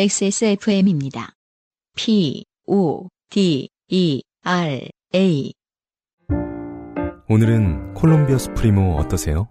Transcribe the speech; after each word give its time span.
XSFM입니다. 0.00 1.32
P, 1.96 2.44
O, 2.68 3.08
D, 3.30 3.68
E, 3.88 4.22
R, 4.44 4.88
A. 5.16 5.52
오늘은 7.28 7.94
콜롬비아 7.94 8.38
수프리모 8.38 8.94
어떠세요? 8.94 9.48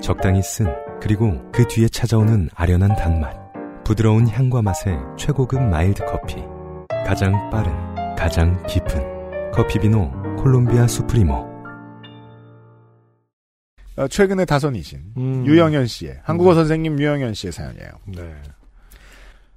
적당히 0.00 0.42
쓴, 0.44 0.66
그리고 1.02 1.42
그 1.50 1.66
뒤에 1.66 1.88
찾아오는 1.88 2.48
아련한 2.54 2.94
단맛. 2.94 3.34
부드러운 3.84 4.28
향과 4.28 4.62
맛의 4.62 4.96
최고급 5.18 5.60
마일드 5.60 6.04
커피. 6.06 6.36
가장 7.04 7.50
빠른, 7.50 7.72
가장 8.14 8.64
깊은. 8.68 9.50
커피비노 9.50 10.36
콜롬비아 10.36 10.86
수프리모. 10.86 11.34
어, 13.96 14.06
최근에 14.06 14.44
다선이신 14.44 15.14
음. 15.16 15.44
유영현 15.44 15.88
씨의 15.88 16.20
한국어 16.22 16.54
선생님 16.54 16.96
유영현 17.00 17.34
씨의 17.34 17.52
사연이에요. 17.52 17.90
네. 18.06 18.40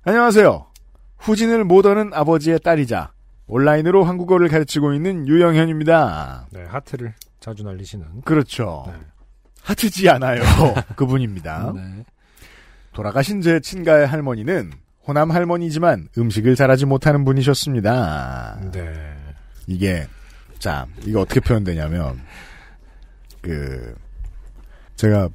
안녕하세요. 0.06 0.66
후진을 1.20 1.64
못 1.64 1.86
얻는 1.86 2.14
아버지의 2.14 2.60
딸이자 2.60 3.14
온라인으로 3.48 4.04
한국어를 4.04 4.50
가르치고 4.50 4.94
있는 4.94 5.26
유영현입니다. 5.30 6.48
네, 6.52 6.66
하트를 6.66 7.14
자주 7.40 7.64
날리시는. 7.64 8.24
그렇죠. 8.26 8.84
네. 8.88 8.94
하트지 9.62 10.10
않아요. 10.10 10.42
그분입니다. 10.98 11.72
네. 11.74 12.04
돌아가신 12.92 13.40
제 13.42 13.62
친가의 13.62 14.06
할머니는 14.06 14.74
호남 15.08 15.32
할머니지만 15.32 16.10
음식을 16.18 16.56
잘하지 16.58 16.86
못하는 16.86 17.24
분이셨습니다. 17.24 18.60
네. 18.74 19.16
이게 19.68 20.06
자 20.60 20.86
이게 21.04 21.18
어떻게 21.18 21.40
표현되냐면 21.40 22.20
그 23.42 23.96
제가 24.98 25.30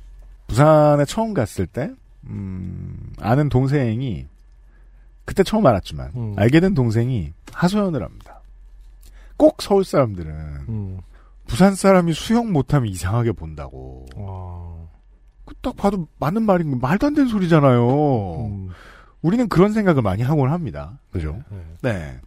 부산에 0.47 1.07
처음 1.07 1.33
갔을 1.33 1.67
때 1.67 1.91
음, 2.27 3.15
아는 3.19 3.49
동생이 3.49 4.27
그때 5.29 5.43
처음 5.43 5.67
알았지만 5.67 6.13
음. 6.17 6.35
알게 6.39 6.59
된 6.59 6.73
동생이 6.73 7.35
하소연을 7.53 8.03
합니다. 8.03 8.41
꼭 9.37 9.61
서울 9.61 9.85
사람들은 9.85 10.31
음. 10.71 11.01
부산 11.47 11.75
사람이 11.75 12.15
수영 12.15 12.51
못하면 12.51 12.89
이상하게 12.89 13.33
본다고. 13.33 14.07
와. 14.17 14.89
그딱 15.45 15.77
봐도 15.77 16.09
맞는 16.19 16.45
말인 16.45 16.71
거 16.71 16.77
말도 16.79 17.09
안 17.09 17.15
되는 17.15 17.29
소리잖아요. 17.29 18.47
음. 18.47 18.71
우리는 19.21 19.47
그런 19.51 19.75
생각을 19.75 20.01
많이 20.01 20.23
하곤 20.23 20.51
합니다. 20.51 20.99
그죠? 21.11 21.43
네. 21.51 21.93
네. 21.93 22.21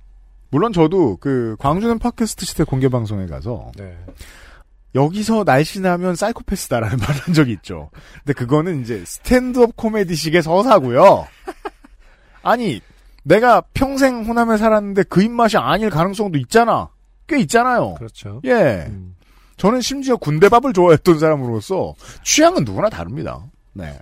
물론 0.52 0.72
저도 0.72 1.18
그 1.18 1.56
광주는 1.58 1.98
팟캐스트 1.98 2.46
시대 2.46 2.64
공개 2.64 2.88
방송에 2.88 3.26
가서 3.26 3.72
네. 3.78 3.98
여기서 4.94 5.44
날씬하면 5.44 6.16
사이코패스다라는 6.16 6.98
말을 7.02 7.16
한 7.16 7.34
적이 7.34 7.54
있죠. 7.54 7.90
근데 8.20 8.34
그거는 8.34 8.82
이제 8.82 9.04
스탠드업 9.08 9.76
코미디식의 9.76 10.44
서사고요. 10.44 11.26
아니 12.44 12.80
내가 13.24 13.62
평생 13.74 14.24
호남에 14.24 14.58
살았는데 14.58 15.04
그 15.04 15.22
입맛이 15.22 15.58
아닐 15.58 15.90
가능성도 15.90 16.38
있잖아. 16.40 16.90
꽤 17.28 17.40
있잖아요. 17.40 17.96
그렇죠. 17.96 18.42
예. 18.46 18.86
음. 18.88 19.16
저는 19.58 19.82
심지어 19.82 20.18
군대밥을 20.18 20.74
좋아했던 20.74 21.20
사람으로서 21.20 21.94
취향은 22.24 22.64
누구나 22.64 22.90
다릅니다. 22.90 23.44
네. 23.74 24.00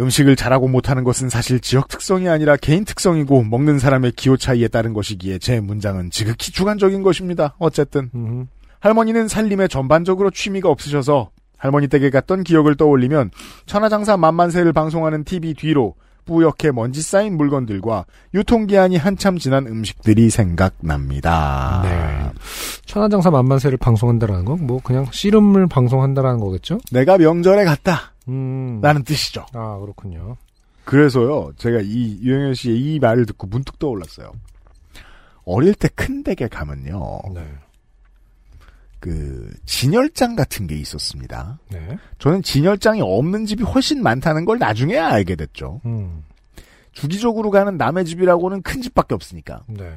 음식을 0.00 0.34
잘하고 0.34 0.66
못하는 0.66 1.04
것은 1.04 1.28
사실 1.28 1.60
지역 1.60 1.86
특성이 1.86 2.28
아니라 2.28 2.56
개인 2.56 2.84
특성이고 2.84 3.44
먹는 3.44 3.78
사람의 3.78 4.12
기호 4.12 4.36
차이에 4.36 4.66
따른 4.66 4.92
것이기에 4.92 5.38
제 5.38 5.60
문장은 5.60 6.10
지극히 6.10 6.50
주관적인 6.50 7.02
것입니다. 7.02 7.54
어쨌든 7.58 8.10
음. 8.14 8.48
할머니는 8.80 9.28
살림에 9.28 9.68
전반적으로 9.68 10.30
취미가 10.30 10.68
없으셔서 10.68 11.30
할머니 11.56 11.86
댁에 11.86 12.10
갔던 12.10 12.42
기억을 12.42 12.74
떠올리면 12.74 13.30
천하장사 13.66 14.16
만만세를 14.16 14.72
방송하는 14.72 15.22
TV 15.24 15.54
뒤로 15.54 15.94
뿌옇게 16.24 16.72
먼지 16.72 17.02
쌓인 17.02 17.36
물건들과 17.36 18.04
유통기한이 18.34 18.96
한참 18.96 19.38
지난 19.38 19.66
음식들이 19.66 20.30
생각납니다. 20.30 21.80
네. 21.84 22.30
천하장사 22.86 23.30
만만세를 23.30 23.78
방송한다라는 23.78 24.44
건 24.44 24.64
뭐 24.64 24.80
그냥 24.82 25.06
씨름을 25.10 25.66
방송한다라는 25.66 26.40
거겠죠? 26.40 26.78
내가 26.92 27.18
명절에 27.18 27.64
갔다. 27.64 28.12
음. 28.28 28.80
라는 28.82 29.02
뜻이죠. 29.04 29.44
아, 29.52 29.78
그렇군요. 29.80 30.36
그래서요, 30.84 31.52
제가 31.56 31.80
이 31.82 32.18
유영현 32.22 32.54
씨의 32.54 32.78
이 32.78 32.98
말을 33.00 33.26
듣고 33.26 33.46
문득 33.46 33.78
떠올랐어요. 33.78 34.32
어릴 35.44 35.74
때 35.74 35.88
큰 35.94 36.22
댁에 36.22 36.48
가면요, 36.48 37.20
네. 37.34 37.46
그, 39.04 39.50
진열장 39.66 40.34
같은 40.34 40.66
게 40.66 40.76
있었습니다. 40.76 41.58
네. 41.70 41.98
저는 42.18 42.42
진열장이 42.42 43.02
없는 43.02 43.44
집이 43.44 43.62
훨씬 43.62 44.02
많다는 44.02 44.46
걸 44.46 44.58
나중에 44.58 44.96
알게 44.96 45.36
됐죠. 45.36 45.82
음. 45.84 46.24
주기적으로 46.92 47.50
가는 47.50 47.76
남의 47.76 48.06
집이라고는 48.06 48.62
큰 48.62 48.80
집밖에 48.80 49.14
없으니까. 49.14 49.62
네. 49.66 49.92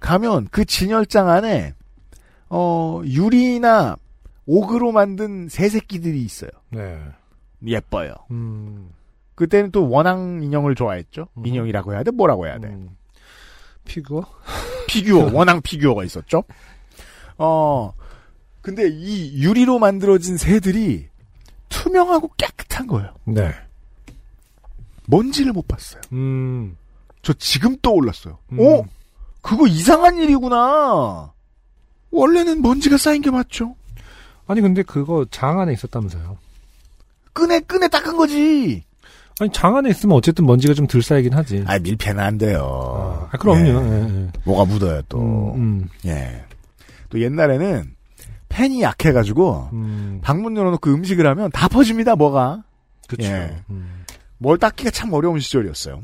가면 0.00 0.48
그 0.50 0.64
진열장 0.64 1.28
안에, 1.28 1.74
어, 2.48 3.02
유리나 3.04 3.96
옥으로 4.46 4.90
만든 4.90 5.50
새 5.50 5.68
새끼들이 5.68 6.22
있어요. 6.22 6.50
네. 6.70 6.98
예뻐요. 7.66 8.14
음. 8.30 8.88
그때는 9.34 9.70
또 9.70 9.90
원앙 9.90 10.42
인형을 10.42 10.76
좋아했죠. 10.76 11.28
음. 11.36 11.46
인형이라고 11.46 11.92
해야 11.92 12.02
돼? 12.02 12.10
뭐라고 12.10 12.46
해야 12.46 12.58
돼? 12.58 12.68
음. 12.68 12.88
피규어? 13.84 14.24
피규어, 14.88 15.30
원앙 15.34 15.60
피규어가 15.60 16.04
있었죠. 16.04 16.44
어, 17.38 17.92
근데 18.60 18.88
이 18.88 19.42
유리로 19.42 19.78
만들어진 19.78 20.36
새들이 20.36 21.06
투명하고 21.68 22.30
깨끗한 22.36 22.86
거예요. 22.86 23.14
네. 23.24 23.52
먼지를 25.06 25.52
못 25.52 25.66
봤어요. 25.66 26.00
음. 26.12 26.76
저 27.22 27.32
지금 27.34 27.76
떠올랐어요. 27.80 28.38
음. 28.52 28.58
어? 28.60 28.82
그거 29.40 29.66
이상한 29.66 30.18
일이구나. 30.18 31.32
원래는 32.10 32.60
먼지가 32.62 32.96
쌓인 32.98 33.22
게 33.22 33.30
맞죠. 33.30 33.74
아니 34.46 34.60
근데 34.60 34.82
그거 34.82 35.24
장 35.30 35.60
안에 35.60 35.72
있었다면서요. 35.72 36.36
끄내, 37.32 37.60
끄내 37.60 37.88
닦은 37.88 38.16
거지. 38.16 38.84
아니 39.40 39.52
장 39.52 39.76
안에 39.76 39.90
있으면 39.90 40.16
어쨌든 40.16 40.44
먼지가 40.46 40.74
좀 40.74 40.86
덜 40.88 41.02
쌓이긴 41.02 41.32
하지. 41.34 41.62
아, 41.66 41.78
밀폐는 41.78 42.18
안 42.22 42.38
돼요. 42.38 43.28
아, 43.30 43.36
그럼요. 43.38 43.60
예. 43.60 43.68
예, 44.10 44.22
예. 44.24 44.32
뭐가 44.44 44.64
묻어요, 44.64 45.00
또. 45.08 45.52
음, 45.54 45.88
예. 46.06 46.44
또 47.08 47.20
옛날에는 47.20 47.94
팬이 48.48 48.82
약해가지고, 48.82 49.70
음, 49.72 50.20
방문 50.22 50.56
열어놓고 50.56 50.90
음식을 50.90 51.26
하면 51.26 51.50
다 51.50 51.68
퍼집니다, 51.68 52.16
뭐가. 52.16 52.64
그쵸. 53.06 53.24
예. 53.26 53.62
음. 53.70 54.04
뭘 54.38 54.58
닦기가 54.58 54.90
참 54.90 55.12
어려운 55.12 55.38
시절이었어요. 55.40 56.02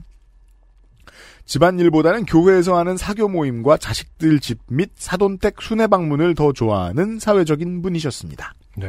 집안일보다는 1.47 2.25
교회에서 2.25 2.77
하는 2.79 2.97
사교 2.97 3.29
모임과 3.29 3.77
자식들 3.77 4.41
집 4.41 4.61
및 4.69 4.91
사돈댁 4.97 5.61
순회 5.61 5.87
방문을 5.89 6.35
더 6.35 6.53
좋아하는 6.53 7.19
사회적인 7.19 7.83
분이셨습니다. 7.83 8.55
네. 8.79 8.89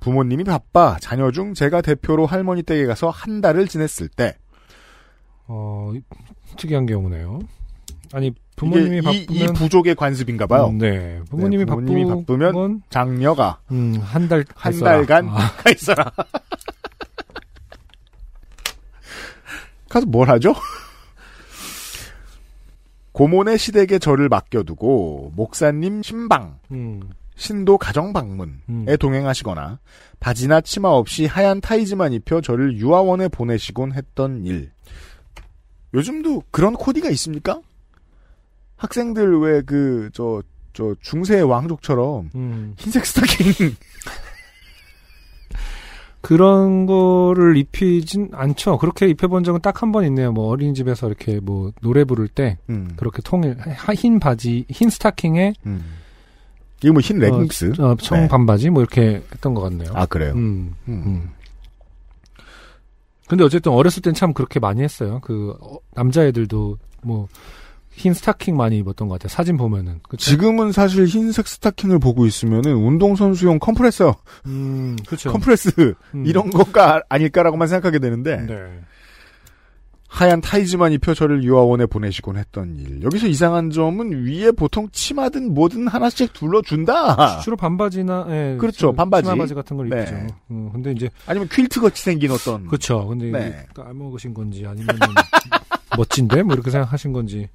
부모님이 0.00 0.44
바빠 0.44 0.98
자녀 1.00 1.30
중 1.30 1.54
제가 1.54 1.80
대표로 1.80 2.26
할머니 2.26 2.62
댁에 2.62 2.84
가서 2.86 3.08
한 3.10 3.40
달을 3.40 3.66
지냈을 3.66 4.08
때 4.08 4.36
어, 5.46 5.92
특이한 6.58 6.84
경우네요. 6.86 7.40
아니, 8.12 8.32
부모님이 8.58 8.98
이게 8.98 9.10
이, 9.10 9.26
바쁘면. 9.26 9.50
이 9.50 9.52
부족의 9.54 9.94
관습인가 9.94 10.46
봐요. 10.46 10.68
음, 10.68 10.78
네. 10.78 11.20
부모님이, 11.30 11.64
네, 11.64 11.70
부모님이 11.70 12.04
바쁘면. 12.06 12.52
바쁘면 12.52 12.82
장녀가 12.90 13.58
음, 13.70 13.98
한 14.02 14.28
달, 14.28 14.44
한. 14.54 14.78
달간 14.78 15.28
아, 15.28 15.50
가 15.56 15.70
있어라. 15.70 16.12
가서 19.88 20.06
뭘 20.06 20.28
하죠? 20.28 20.54
고모네 23.12 23.56
시댁에 23.56 23.98
저를 23.98 24.28
맡겨두고 24.28 25.32
목사님 25.34 26.02
신방, 26.02 26.58
음, 26.70 27.00
신도 27.36 27.78
가정 27.78 28.12
방문에 28.12 28.52
음. 28.68 28.86
동행하시거나 29.00 29.78
바지나 30.20 30.60
치마 30.60 30.88
없이 30.90 31.26
하얀 31.26 31.60
타이즈만 31.60 32.12
입혀 32.12 32.40
저를 32.40 32.76
유아원에 32.76 33.28
보내시곤 33.28 33.92
했던 33.92 34.44
일. 34.44 34.70
요즘도 35.94 36.44
그런 36.50 36.74
코디가 36.74 37.08
있습니까? 37.10 37.60
학생들 38.78 39.38
왜 39.40 39.62
그 39.62 40.10
저 40.12 40.42
저 40.72 40.94
중세 41.00 41.40
왕족처럼 41.40 42.30
음. 42.36 42.74
흰색 42.78 43.04
스타킹 43.04 43.74
그런 46.20 46.86
거를 46.86 47.56
입히진 47.56 48.30
않죠. 48.32 48.78
그렇게 48.78 49.08
입혀본 49.08 49.44
적은 49.44 49.60
딱 49.60 49.82
한 49.82 49.92
번 49.92 50.04
있네요. 50.06 50.32
뭐 50.32 50.48
어린이집에서 50.48 51.06
이렇게 51.06 51.40
뭐 51.40 51.72
노래 51.80 52.04
부를 52.04 52.28
때 52.28 52.58
음. 52.68 52.90
그렇게 52.96 53.22
통일 53.22 53.56
하- 53.58 53.94
흰 53.94 54.18
바지, 54.20 54.64
흰 54.68 54.90
스타킹에 54.90 55.54
음. 55.66 55.84
이거 56.82 56.92
뭐 56.92 57.05
흰 57.05 57.18
레깅스? 57.18 57.72
어, 57.80 57.96
청 57.96 58.20
네. 58.20 58.28
반바지 58.28 58.70
뭐 58.70 58.82
이렇게 58.82 59.22
했던 59.32 59.54
것 59.54 59.62
같네요. 59.62 59.90
아 59.94 60.06
그래요. 60.06 60.32
음, 60.34 60.74
음. 60.88 61.02
음. 61.06 61.30
근데 63.28 63.44
어쨌든 63.44 63.72
어렸을 63.72 64.02
땐 64.02 64.14
참 64.14 64.32
그렇게 64.32 64.60
많이 64.60 64.82
했어요. 64.82 65.20
그 65.22 65.56
어, 65.60 65.76
남자애들도 65.94 66.78
뭐 67.02 67.28
흰 67.98 68.14
스타킹 68.14 68.56
많이 68.56 68.78
입었던 68.78 69.08
것 69.08 69.14
같아요. 69.14 69.28
사진 69.28 69.56
보면은. 69.56 70.00
그쵸? 70.08 70.30
지금은 70.30 70.72
사실 70.72 71.06
흰색 71.06 71.48
스타킹을 71.48 71.98
보고 71.98 72.26
있으면은 72.26 72.72
운동선수용 72.74 73.58
컴프레서, 73.58 74.16
음, 74.46 74.96
그렇죠. 75.06 75.32
compress 75.32 75.94
음. 76.14 76.26
이런 76.26 76.50
거가 76.50 77.02
아닐까라고만 77.08 77.68
생각하게 77.68 77.98
되는데 77.98 78.36
네. 78.46 78.54
하얀 80.06 80.40
타이즈만 80.40 80.92
입혀 80.92 81.12
저를 81.12 81.42
유아원에 81.44 81.84
보내시곤 81.84 82.38
했던 82.38 82.76
일. 82.78 83.02
여기서 83.02 83.26
이상한 83.26 83.70
점은 83.70 84.24
위에 84.24 84.52
보통 84.52 84.88
치마든 84.90 85.52
뭐든 85.52 85.86
하나씩 85.86 86.32
둘러준다. 86.32 87.40
주로 87.40 87.56
반바지나 87.56 88.26
예, 88.30 88.54
아. 88.54 88.58
그렇죠, 88.58 88.78
저 88.78 88.92
반바지. 88.92 89.26
치마바지 89.26 89.54
같은 89.54 89.76
걸 89.76 89.90
네. 89.90 90.00
입죠. 90.00 90.16
음, 90.50 90.70
근데 90.72 90.92
이제 90.92 91.10
아니면 91.26 91.48
퀼트 91.48 91.80
같이 91.82 92.02
생긴 92.02 92.30
어떤. 92.30 92.66
그렇죠. 92.66 93.06
근데 93.06 93.30
네. 93.30 93.48
이게 93.48 93.82
까먹으신 93.82 94.32
건지 94.32 94.64
아니면 94.66 94.96
멋진데 95.96 96.42
뭐 96.42 96.54
이렇게 96.54 96.70
생각하신 96.70 97.12
건지. 97.12 97.48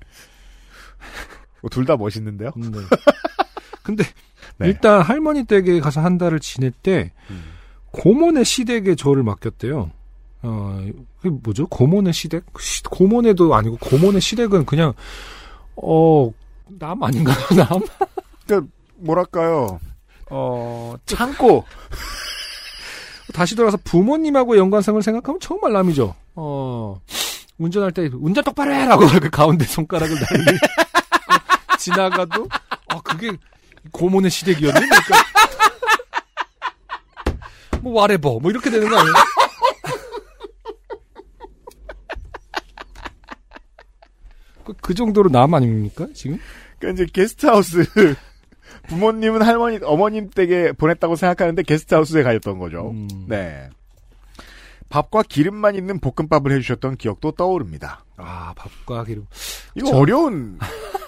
둘 1.71 1.85
다 1.85 1.95
멋있는데요? 1.97 2.51
음, 2.57 2.71
네. 2.71 2.79
근데 3.83 4.03
네. 4.57 4.67
일단 4.67 5.01
할머니 5.01 5.43
댁에 5.45 5.79
가서 5.79 6.01
한 6.01 6.17
달을 6.17 6.39
지낼 6.39 6.71
때 6.71 7.11
음. 7.29 7.43
고모네 7.91 8.43
시댁에 8.43 8.95
저를 8.95 9.23
맡겼대요. 9.23 9.91
어, 10.43 10.85
그게 11.21 11.29
뭐죠? 11.43 11.67
고모네 11.67 12.11
시댁? 12.11 12.43
시- 12.59 12.83
고모네도 12.83 13.53
아니고 13.55 13.77
고모네 13.77 14.19
시댁은 14.19 14.65
그냥 14.65 14.93
어, 15.75 16.31
남 16.79 17.01
아닌가요? 17.03 17.37
남? 17.55 17.81
그러니까 18.45 18.71
뭐랄까요? 18.97 19.79
어 20.29 20.95
창고. 21.05 21.65
다시 23.33 23.55
돌아서 23.55 23.77
부모님하고 23.83 24.57
연관성을 24.57 25.01
생각하면 25.01 25.39
정말 25.39 25.73
남이죠. 25.73 26.13
어, 26.35 26.99
운전할 27.57 27.91
때 27.91 28.09
운전 28.13 28.43
똑바로 28.43 28.73
해라고 28.73 29.05
그 29.21 29.29
가운데 29.29 29.65
손가락을 29.65 30.15
날리 30.15 30.57
지나가도 31.83 32.47
아 32.87 33.01
그게 33.01 33.31
고모네 33.91 34.29
시댁이었니? 34.29 34.79
그러니까 34.79 35.15
뭐 37.81 37.99
와레버 38.01 38.39
뭐 38.39 38.49
이렇게 38.51 38.69
되는 38.69 38.89
거 38.89 38.97
아니에요? 38.97 39.13
그, 44.65 44.73
그 44.81 44.93
정도로 44.93 45.29
남 45.29 45.53
아닙니까 45.53 46.07
지금? 46.13 46.39
그러니까 46.79 47.03
이제 47.03 47.11
게스트하우스. 47.11 47.85
부모님은 48.87 49.41
할머니, 49.41 49.79
어머님 49.83 50.29
댁에 50.29 50.71
보냈다고 50.73 51.15
생각하는데 51.15 51.63
게스트하우스에 51.63 52.23
가셨던 52.23 52.59
거죠. 52.59 52.91
음. 52.91 53.07
네. 53.27 53.69
밥과 54.89 55.23
기름만 55.23 55.75
있는 55.75 55.99
볶음밥을 55.99 56.51
해주셨던 56.51 56.97
기억도 56.97 57.31
떠오릅니다. 57.31 58.05
아 58.17 58.53
밥과 58.55 59.05
기름. 59.05 59.25
이거 59.75 59.89
저- 59.89 59.97
어려운, 59.97 60.59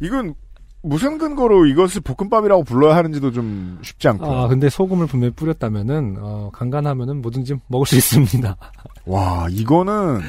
이건 0.00 0.34
무슨 0.82 1.18
근거로 1.18 1.66
이것을 1.66 2.00
볶음밥이라고 2.02 2.62
불러야 2.64 2.96
하는지도 2.96 3.32
좀 3.32 3.78
쉽지 3.82 4.08
않고. 4.08 4.24
아 4.26 4.48
근데 4.48 4.68
소금을 4.68 5.06
분명히 5.06 5.32
뿌렸다면은 5.34 6.16
어, 6.20 6.50
간간하면은 6.52 7.22
뭐든지 7.22 7.56
먹을 7.68 7.86
수 7.86 7.96
있습니다. 7.96 8.56
와, 9.06 9.46
이거는, 9.50 10.20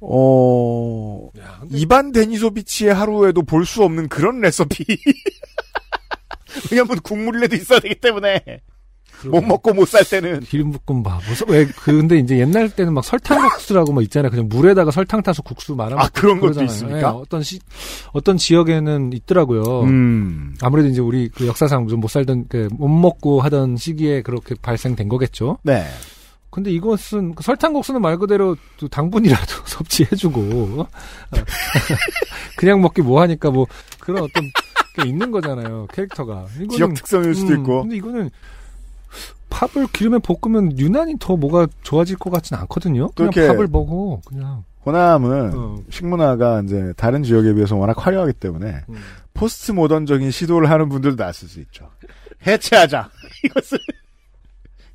어, 0.00 1.30
야, 1.38 1.58
근데 1.60 1.78
이반 1.78 2.12
데니소비치의 2.12 2.94
하루에도 2.94 3.42
볼 3.42 3.64
수 3.64 3.82
없는 3.84 4.08
그런 4.08 4.40
레시피. 4.40 4.84
왜냐면 6.70 6.98
국물이라도 7.00 7.56
있어야 7.56 7.80
되기 7.80 7.96
때문에. 8.00 8.42
못 9.24 9.40
먹고 9.42 9.72
못 9.72 9.88
살 9.88 10.04
때는. 10.04 10.40
기름볶음밥. 10.40 11.22
무슨 11.28 11.48
왜 11.48 11.64
그, 11.66 11.92
근데 11.96 12.18
이제 12.18 12.38
옛날 12.38 12.68
때는 12.70 12.92
막 12.92 13.04
설탕 13.04 13.48
국수라고 13.48 13.92
뭐 13.92 14.02
있잖아요. 14.02 14.30
그냥 14.30 14.48
물에다가 14.48 14.90
설탕 14.90 15.22
타서 15.22 15.42
국수 15.42 15.74
말아. 15.74 16.00
아, 16.02 16.08
그런 16.12 16.34
것도 16.40 16.54
그러잖아요. 16.54 16.66
있습니까? 16.66 16.98
예, 17.00 17.04
어떤 17.04 17.42
시 17.42 17.58
어떤 18.12 18.36
지역에는 18.36 19.12
있더라고요. 19.12 19.82
음. 19.82 20.54
아무래도 20.60 20.88
이제 20.88 21.00
우리 21.00 21.28
그 21.28 21.46
역사상 21.46 21.88
좀 21.88 22.00
못 22.00 22.08
살던 22.08 22.46
그 22.48 22.68
못 22.72 22.88
먹고 22.88 23.40
하던 23.40 23.76
시기에 23.76 24.22
그렇게 24.22 24.54
발생된 24.60 25.08
거겠죠. 25.08 25.58
네. 25.62 25.84
근데 26.50 26.70
이것은 26.70 27.34
그 27.34 27.42
설탕국수는 27.42 28.00
말 28.00 28.16
그대로 28.18 28.56
또 28.78 28.88
당분이라도 28.88 29.52
섭취해주고 29.66 30.40
어? 30.80 30.86
그냥 32.56 32.80
먹기 32.80 33.02
뭐하니까 33.02 33.50
뭐 33.50 33.66
그런 34.00 34.22
어떤 34.24 34.42
게 34.96 35.08
있는 35.08 35.30
거잖아요. 35.30 35.86
캐릭터가 35.92 36.46
이거는 36.54 36.68
지역 36.70 36.94
특성일 36.94 37.34
수도 37.34 37.52
음, 37.52 37.60
있고. 37.60 37.82
근데 37.82 37.96
이거는 37.96 38.30
팝을 39.48 39.86
기름에 39.92 40.18
볶으면 40.18 40.78
유난히 40.78 41.16
더 41.18 41.36
뭐가 41.36 41.66
좋아질 41.82 42.16
것 42.16 42.30
같진 42.30 42.56
않거든요. 42.56 43.08
그냥 43.10 43.30
팝을 43.30 43.68
먹어. 43.68 44.20
그냥. 44.26 44.64
호남은 44.84 45.52
어. 45.54 45.76
식문화가 45.90 46.62
이제 46.64 46.92
다른 46.96 47.24
지역에 47.24 47.54
비해서 47.54 47.74
워낙 47.74 47.96
화려하기 47.98 48.34
때문에 48.34 48.84
음. 48.88 48.94
포스트 49.34 49.72
모던적인 49.72 50.30
시도를 50.30 50.70
하는 50.70 50.88
분들도 50.88 51.22
났을 51.22 51.48
수 51.48 51.60
있죠. 51.60 51.90
해체하자. 52.46 53.10
이것을 53.44 53.78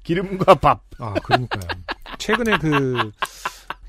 기름과 0.03 0.55
밥. 0.55 0.81
아, 0.97 1.13
그러니까요. 1.23 1.63
최근에 2.17 2.57
그 2.59 3.11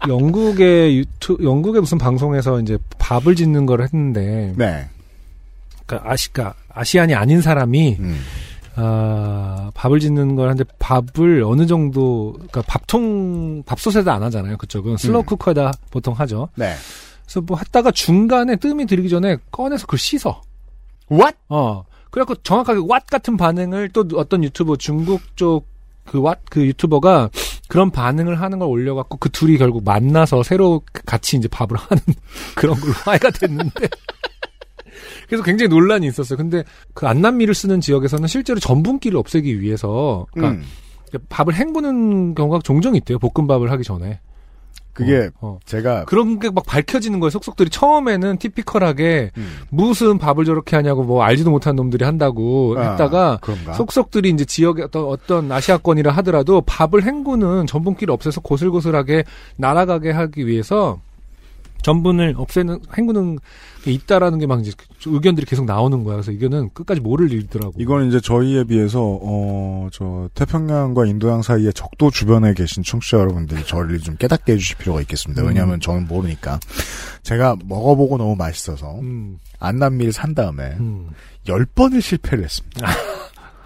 영국의 0.08 0.98
유튜 0.98 1.38
영국의 1.42 1.80
무슨 1.80 1.98
방송에서 1.98 2.60
이제 2.60 2.76
밥을 2.98 3.36
짓는 3.36 3.66
걸 3.66 3.82
했는데 3.82 4.54
네. 4.56 4.88
그러니까 5.86 6.10
아시가 6.10 6.54
아시안이 6.70 7.14
아닌 7.14 7.40
사람이 7.40 7.96
음. 8.00 8.20
아, 8.74 9.70
밥을 9.74 10.00
짓는 10.00 10.36
걸 10.36 10.48
하는데 10.48 10.64
밥을 10.78 11.42
어느 11.44 11.66
정도 11.66 12.32
그러니까 12.34 12.62
밥통 12.62 13.62
밥솥에다 13.64 14.14
안 14.14 14.22
하잖아요. 14.24 14.56
그쪽은 14.56 14.96
slow 14.96 15.22
음. 15.22 15.26
cooker에다 15.26 15.72
보통 15.90 16.14
하죠. 16.14 16.48
네. 16.54 16.74
그래서 17.24 17.40
뭐 17.42 17.58
했다가 17.58 17.90
중간에 17.90 18.56
뜸이 18.56 18.86
들기 18.86 19.08
전에 19.08 19.36
꺼내서 19.50 19.86
그걸 19.86 19.98
씻어. 19.98 20.40
What? 21.10 21.36
어. 21.48 21.84
그래갖고 22.10 22.42
정확하게 22.42 22.80
왓 22.80 23.06
같은 23.10 23.36
반응을 23.36 23.90
또 23.90 24.06
어떤 24.16 24.44
유튜버 24.44 24.76
중국 24.76 25.36
쪽 25.36 25.72
그 26.04 26.20
왓 26.20 26.38
그 26.50 26.66
유튜버가 26.66 27.30
그런 27.68 27.90
반응을 27.90 28.40
하는 28.40 28.58
걸 28.58 28.68
올려갖고 28.68 29.18
그 29.18 29.30
둘이 29.30 29.56
결국 29.56 29.84
만나서 29.84 30.42
새로 30.42 30.82
같이 31.06 31.36
이제 31.36 31.48
밥을 31.48 31.76
하는 31.76 32.02
그런 32.54 32.78
걸로 32.78 32.92
화해가 32.92 33.30
됐는데. 33.30 33.88
그래서 35.26 35.42
굉장히 35.44 35.68
논란이 35.68 36.06
있었어요. 36.06 36.36
근데 36.36 36.64
그 36.94 37.06
안남미를 37.06 37.54
쓰는 37.54 37.80
지역에서는 37.80 38.26
실제로 38.28 38.60
전분기를 38.60 39.18
없애기 39.18 39.60
위해서 39.60 40.26
그러니까 40.32 40.60
음. 40.60 41.20
밥을 41.28 41.54
헹구는 41.54 42.34
경우가 42.34 42.60
종종 42.64 42.94
있대요. 42.96 43.18
볶음밥을 43.18 43.70
하기 43.72 43.84
전에. 43.84 44.20
그게 44.94 45.30
어, 45.40 45.52
어. 45.52 45.58
제가 45.64 46.04
그런 46.04 46.38
게 46.38 46.50
막 46.50 46.66
밝혀지는 46.66 47.18
거예요. 47.18 47.30
속속들이 47.30 47.70
처음에는 47.70 48.36
티피컬하게 48.36 49.30
음. 49.38 49.56
무슨 49.70 50.18
밥을 50.18 50.44
저렇게 50.44 50.76
하냐고 50.76 51.02
뭐 51.02 51.22
알지도 51.22 51.50
못한 51.50 51.76
놈들이 51.76 52.04
한다고 52.04 52.74
아, 52.78 52.90
했다가 52.90 53.38
그런가? 53.40 53.72
속속들이 53.72 54.28
이제 54.28 54.44
지역의 54.44 54.84
어떤 54.84 55.04
어떤 55.06 55.50
아시아권이라 55.50 56.12
하더라도 56.12 56.60
밥을 56.60 57.04
헹구는 57.04 57.66
전분기를 57.66 58.12
없애서 58.12 58.42
고슬고슬하게 58.42 59.24
날아가게 59.56 60.10
하기 60.10 60.46
위해서 60.46 61.00
전분을 61.82 62.34
없애는 62.36 62.80
헹구는 62.96 63.38
게 63.84 63.90
있다라는 63.92 64.38
게 64.38 64.46
막 64.46 64.60
이제 64.60 64.72
의견들이 65.06 65.46
계속 65.46 65.64
나오는 65.66 66.04
거야. 66.04 66.16
그래서 66.16 66.30
이거는 66.32 66.70
끝까지 66.72 67.00
모를 67.00 67.32
일더라고. 67.32 67.74
이건 67.78 68.08
이제 68.08 68.20
저희에 68.20 68.64
비해서 68.64 69.00
어 69.22 69.88
저 69.92 70.28
태평양과 70.34 71.06
인도양 71.06 71.42
사이의 71.42 71.72
적도 71.74 72.10
주변에 72.10 72.54
계신 72.54 72.82
청취자 72.82 73.18
여러분들이 73.18 73.66
저를 73.66 73.98
좀 74.00 74.16
깨닫게 74.16 74.52
해주실 74.52 74.78
필요가 74.78 75.00
있겠습니다. 75.02 75.42
음. 75.42 75.48
왜냐하면 75.48 75.80
저는 75.80 76.06
모르니까 76.06 76.58
제가 77.22 77.56
먹어보고 77.64 78.16
너무 78.16 78.36
맛있어서 78.36 78.98
음, 79.00 79.38
안남미를 79.58 80.12
산 80.12 80.34
다음에 80.34 80.76
음. 80.80 81.10
열 81.48 81.66
번을 81.66 82.00
실패를 82.00 82.44
했습니다. 82.44 82.86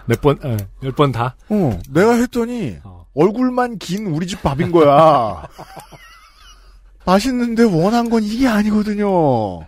몇 0.07 0.21
번, 0.21 0.39
예, 0.45 0.57
열번 0.83 1.13
다. 1.13 1.37
어, 1.49 1.79
내가 1.91 2.15
했더니 2.15 2.77
어. 2.85 3.05
얼굴만 3.15 3.79
긴 3.79 4.07
우리 4.07 4.27
집 4.27 4.43
밥인 4.43 4.73
거야. 4.73 5.47
맛있는데 7.07 7.63
원한 7.63 8.11
건 8.11 8.23
이게 8.23 8.47
아니거든요. 8.49 9.61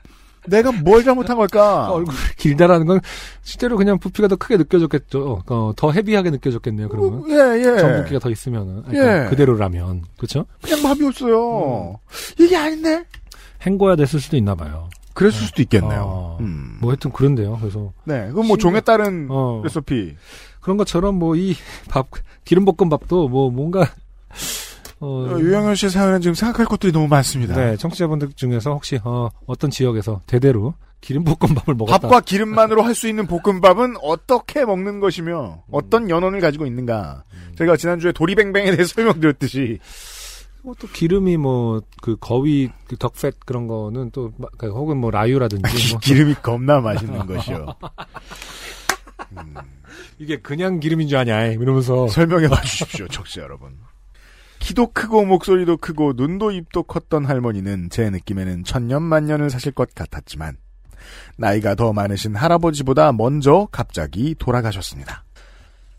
내가 0.47 0.73
뭘 0.73 1.05
잘못한 1.05 1.37
걸까? 1.37 1.91
얼굴 1.91 2.15
길다라는 2.39 2.87
건 2.87 3.01
실제로 3.43 3.77
그냥 3.77 3.99
부피가 3.99 4.29
더 4.29 4.37
크게 4.37 4.57
느껴졌겠죠. 4.57 5.43
어, 5.47 5.73
더 5.77 5.93
헤비하게 5.93 6.31
느껴졌겠네요. 6.31 6.89
그러면 6.89 7.25
예, 7.31 7.61
예. 7.61 7.79
전분기가 7.79 8.19
더 8.19 8.31
있으면은 8.31 8.83
그러니까 8.85 9.05
예. 9.05 9.25
음. 9.25 9.31
그대로라면 9.31 10.05
그렇죠? 10.17 10.47
그냥 10.63 10.83
밥이었어요. 10.83 11.99
이게 12.39 12.57
아닌데? 12.57 13.05
헹궈야 13.65 13.97
됐을 13.97 14.21
수도 14.21 14.37
있나 14.37 14.55
봐요. 14.55 14.89
그랬을 15.13 15.47
수도 15.49 15.63
있겠네요. 15.63 16.01
어, 16.07 16.39
음. 16.41 16.79
뭐 16.81 16.91
하여튼 16.91 17.11
그런데요. 17.13 17.59
그래서 17.61 17.93
네, 18.05 18.29
그건 18.29 18.47
뭐 18.47 18.57
종에 18.57 18.81
따른 18.81 19.27
어, 19.31 19.61
레시피. 19.65 20.15
그런 20.61 20.77
것처럼 20.77 21.17
뭐 21.17 21.35
이 21.37 21.55
밥 21.91 22.07
기름볶음밥도 22.45 23.29
뭐 23.29 23.51
뭔가 23.51 23.87
어, 25.01 25.07
어, 25.07 25.39
유영현 25.41 25.75
씨 25.77 25.89
사연은 25.91 26.21
지금 26.21 26.35
생각할 26.35 26.67
것들이 26.67 26.93
너무 26.93 27.07
많습니다. 27.09 27.55
네 27.55 27.77
청취자분들 27.77 28.33
중에서 28.35 28.73
혹시 28.73 28.99
어, 29.05 29.29
어떤 29.47 29.71
지역에서 29.71 30.23
대대로 30.27 30.75
기름 31.01 31.23
볶음밥을 31.25 31.75
먹었다. 31.75 31.99
밥과 31.99 32.21
기름만으로 32.23 32.83
할 32.83 32.95
수 32.95 33.07
있는 33.09 33.27
볶음밥은 33.29 33.97
어떻게 34.03 34.65
먹는 34.65 34.99
것이며 34.99 35.63
어떤 35.71 36.11
연원을 36.11 36.41
가지고 36.41 36.67
있는가. 36.67 37.23
제가 37.57 37.77
지난주에 37.77 38.11
도리뱅뱅에 38.13 38.73
대해 38.73 38.85
설명드렸듯이 38.85 39.79
뭐또 40.65 40.89
기름이 40.89 41.37
뭐 41.37 41.81
그 42.03 42.17
거위 42.19 42.71
그 42.89 42.97
덕팻 42.97 43.35
그런 43.47 43.69
거는 43.69 44.11
또 44.11 44.33
마- 44.39 44.49
그 44.59 44.69
혹은 44.71 44.97
뭐 44.97 45.13
라유라든지 45.13 45.63
뭐 45.93 46.01
기름이 46.01 46.35
겁나 46.43 46.81
맛있는 46.81 47.27
것이요. 47.27 47.67
이게 50.19 50.39
그냥 50.41 50.81
기름인 50.81 51.09
줄 51.09 51.19
아냐 51.19 51.47
이러면서 51.47 52.09
설명해 52.09 52.49
봐 52.49 52.61
주십시오, 52.63 53.07
청취자 53.09 53.43
여러분. 53.43 53.77
키도 54.59 54.93
크고 54.93 55.25
목소리도 55.25 55.77
크고 55.79 56.15
눈도 56.17 56.51
입도 56.51 56.83
컸던 56.83 57.25
할머니는 57.25 57.91
제 57.91 58.11
느낌에는 58.11 58.65
천년 58.65 59.03
만년을 59.03 59.51
사실 59.51 59.73
것 59.73 59.95
같았지만 59.95 60.57
나이가 61.37 61.75
더 61.75 61.93
많으신 61.93 62.35
할아버지보다 62.35 63.13
먼저 63.13 63.69
갑자기 63.71 64.35
돌아가셨습니다. 64.39 65.25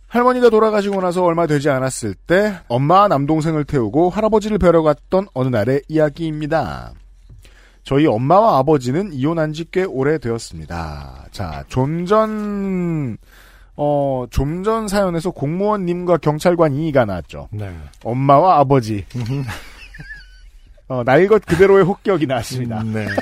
할머니가 0.08 0.50
돌아가시고 0.50 1.02
나서 1.02 1.24
얼마 1.24 1.46
되지 1.48 1.70
않았을 1.70 2.16
때 2.16 2.60
엄마와 2.68 3.08
남동생을 3.10 3.64
태우고 3.64 4.10
할아버지를 4.10 4.58
뵈러 4.58 4.82
갔던 4.82 5.28
어느 5.34 5.50
날의 5.50 5.84
이야기입니다. 5.88 6.94
저희 7.84 8.06
엄마와 8.08 8.58
아버지는 8.60 9.14
이혼한 9.14 9.54
지 9.54 9.66
꽤 9.72 9.84
오래되었습니다. 9.84 11.28
자, 11.32 11.64
좀 11.70 12.06
전, 12.06 13.18
어, 13.82 14.26
좀 14.30 14.64
전 14.64 14.90
사연에서 14.90 15.32
공무원님과 15.32 16.18
경찰관 16.18 16.74
이의가 16.76 17.06
나왔죠. 17.06 17.48
네. 17.52 17.74
엄마와 18.04 18.60
아버지. 18.60 19.06
어, 20.90 21.04
날 21.06 21.28
것 21.28 21.46
그대로의 21.46 21.86
혹격이 21.86 22.28
나왔습니다. 22.28 22.84
네. 22.84 23.08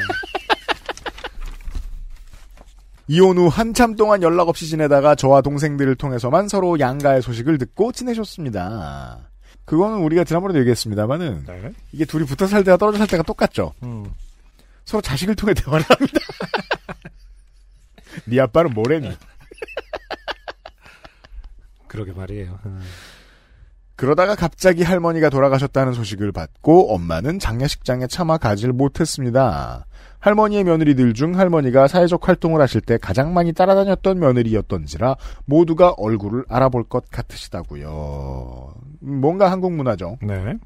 이혼 3.10 3.38
후 3.38 3.48
한참 3.48 3.96
동안 3.96 4.22
연락 4.24 4.50
없이 4.50 4.68
지내다가 4.68 5.16
저와 5.16 5.42
동생들을 5.42 5.96
통해서만 5.96 6.48
서로 6.50 6.80
양가의 6.80 7.22
소식을 7.22 7.58
듣고 7.60 7.92
지내셨습니다. 7.92 9.20
그거는 9.66 10.00
우리가 10.00 10.24
지난번에도 10.24 10.60
얘기했습니다만은 10.60 11.44
네. 11.46 11.72
이게 11.92 12.04
둘이 12.06 12.26
붙어 12.26 12.48
살 12.48 12.64
때와 12.64 12.78
떨어져 12.78 12.98
살 12.98 13.08
때가 13.08 13.24
똑같죠. 13.24 13.74
음. 13.84 14.06
서로 14.86 15.02
자식을 15.02 15.36
통해 15.36 15.54
대화를 15.56 15.86
합니다. 15.88 16.20
네 18.26 18.40
아빠는 18.42 18.72
뭐래니? 18.74 19.12
그러게 21.98 22.14
말이에요. 22.14 22.60
음. 22.68 22.80
그러다가 23.96 24.36
갑자기 24.36 24.84
할머니가 24.84 25.32
돌아가셨다는 25.32 25.94
소식을 25.94 26.32
받고 26.32 26.94
엄마는 26.94 27.40
장례식장에 27.40 28.06
차마 28.06 28.38
가질 28.38 28.72
못했습니다. 28.72 29.88
할머니의 30.20 30.64
며느리들 30.64 31.16
중 31.16 31.40
할머니가 31.40 31.88
사회적 31.88 32.28
활동을 32.28 32.62
하실 32.62 32.82
때 32.82 33.00
가장 33.00 33.34
많이 33.34 33.54
따라다녔던 33.54 34.20
며느리였던지라 34.20 35.16
모두가 35.46 35.96
얼굴을 35.98 36.46
알아볼 36.48 36.84
것 36.84 37.10
같으시다고요. 37.10 38.76
음, 39.02 39.16
뭔가 39.22 39.50
한국 39.50 39.74
문화죠. 39.74 40.18
네. 40.22 40.58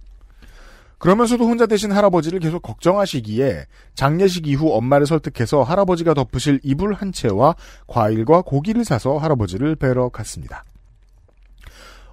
그러면서도 0.97 1.45
혼자 1.45 1.65
되신 1.65 1.93
할아버지를 1.93 2.39
계속 2.39 2.61
걱정하시기에 2.61 3.65
장례식 3.95 4.45
이후 4.47 4.73
엄마를 4.73 5.07
설득해서 5.07 5.63
할아버지가 5.63 6.13
덮으실 6.13 6.59
이불 6.63 6.93
한 6.93 7.13
채와 7.13 7.55
과일과 7.87 8.41
고기를 8.41 8.83
사서 8.83 9.17
할아버지를 9.17 9.75
뵈러 9.77 10.09
갔습니다. 10.09 10.63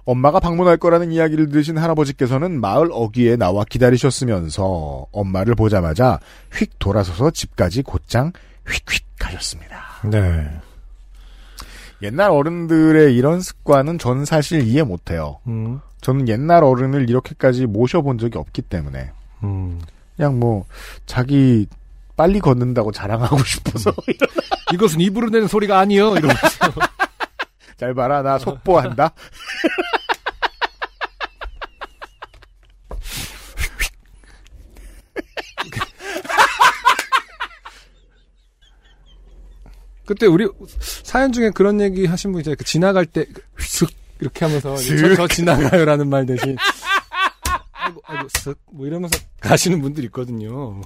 엄마가 0.09 0.39
방문할 0.39 0.77
거라는 0.77 1.11
이야기를 1.11 1.49
들으신 1.49 1.77
할아버지께서는 1.77 2.59
마을 2.59 2.89
어귀에 2.91 3.35
나와 3.35 3.63
기다리셨으면서 3.63 5.05
엄마를 5.11 5.53
보자마자 5.53 6.19
휙 6.51 6.79
돌아서서 6.79 7.29
집까지 7.29 7.83
곧장 7.83 8.31
휙휙 8.65 9.05
가셨습니다. 9.19 9.77
네. 10.09 10.49
옛날 12.01 12.31
어른들의 12.31 13.15
이런 13.15 13.39
습관은 13.39 13.99
저는 13.99 14.25
사실 14.25 14.63
이해 14.63 14.81
못해요. 14.81 15.41
음. 15.45 15.79
저는 16.01 16.27
옛날 16.27 16.63
어른을 16.63 17.07
이렇게까지 17.07 17.67
모셔본 17.67 18.17
적이 18.17 18.39
없기 18.39 18.63
때문에 18.63 19.11
음. 19.43 19.79
그냥 20.15 20.39
뭐 20.39 20.65
자기 21.05 21.67
빨리 22.17 22.39
걷는다고 22.39 22.91
자랑하고 22.91 23.37
싶어서 23.45 23.93
이것은 24.73 25.01
입으로 25.01 25.29
내는 25.29 25.47
소리가 25.47 25.77
아니요. 25.77 26.15
이러면서. 26.15 26.47
잘 27.79 27.93
봐라 27.93 28.21
나 28.21 28.37
속보한다. 28.37 29.13
그때 40.05 40.25
우리 40.25 40.49
사연 41.03 41.31
중에 41.31 41.51
그런 41.51 41.79
얘기 41.79 42.05
하신 42.05 42.33
분 42.33 42.41
있잖아요. 42.41 42.57
그 42.57 42.65
지나갈 42.65 43.05
때, 43.05 43.27
슥, 43.59 43.87
이렇게 44.19 44.43
하면서, 44.43 44.75
저, 44.75 44.81
슥. 44.81 45.15
저 45.15 45.27
지나가요라는 45.27 46.09
말 46.09 46.25
대신, 46.25 46.57
아이고, 47.71 48.01
아이고, 48.03 48.27
슥, 48.39 48.57
뭐 48.71 48.87
이러면서 48.87 49.17
가시는 49.39 49.81
분들 49.81 50.03
있거든요. 50.05 50.81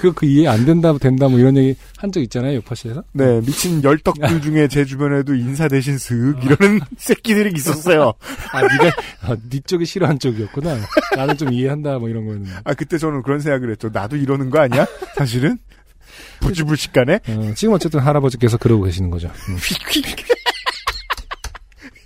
그, 0.00 0.12
그 0.12 0.26
이해 0.26 0.46
안 0.48 0.64
된다, 0.66 0.96
된다, 0.98 1.28
뭐 1.28 1.38
이런 1.38 1.56
얘기 1.56 1.74
한 1.96 2.10
적 2.12 2.20
있잖아요, 2.22 2.56
요파시에서. 2.56 3.02
네 3.12 3.40
미친 3.40 3.82
열덕들 3.82 4.40
중에 4.42 4.68
제 4.68 4.84
주변에도 4.84 5.34
인사 5.34 5.66
대신 5.68 5.98
슥 5.98 6.36
이러는 6.42 6.80
새끼들이 6.98 7.52
있었어요. 7.56 8.12
아, 8.52 8.62
니가, 8.62 8.92
아, 9.22 9.36
니 9.50 9.60
쪽이 9.60 9.84
싫어한 9.86 10.18
쪽이었구나. 10.18 10.76
나는 11.16 11.36
좀 11.36 11.52
이해한다, 11.52 11.98
뭐 11.98 12.08
이런 12.08 12.26
거였는데. 12.26 12.52
아 12.64 12.74
그때 12.74 12.98
저는 12.98 13.22
그런 13.22 13.40
생각을 13.40 13.70
했죠. 13.70 13.88
나도 13.92 14.16
이러는 14.16 14.50
거 14.50 14.60
아니야? 14.60 14.86
사실은 15.16 15.58
부지불식간에 16.40 17.20
어, 17.28 17.52
지금 17.56 17.74
어쨌든 17.74 18.00
할아버지께서 18.00 18.56
그러고 18.58 18.84
계시는 18.84 19.10
거죠. 19.10 19.28
음. 19.48 19.56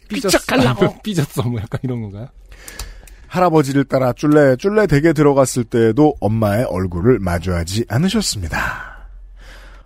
삐쩍하려고. 0.08 1.00
삐졌어, 1.02 1.42
뭐 1.42 1.60
약간 1.60 1.80
이런 1.82 2.02
건가요? 2.02 2.28
할아버지를 3.32 3.84
따라 3.84 4.12
쫄래 4.12 4.56
쫄래 4.56 4.86
댁에 4.86 5.14
들어갔을 5.14 5.64
때에도 5.64 6.14
엄마의 6.20 6.64
얼굴을 6.64 7.18
마주하지 7.18 7.86
않으셨습니다. 7.88 8.58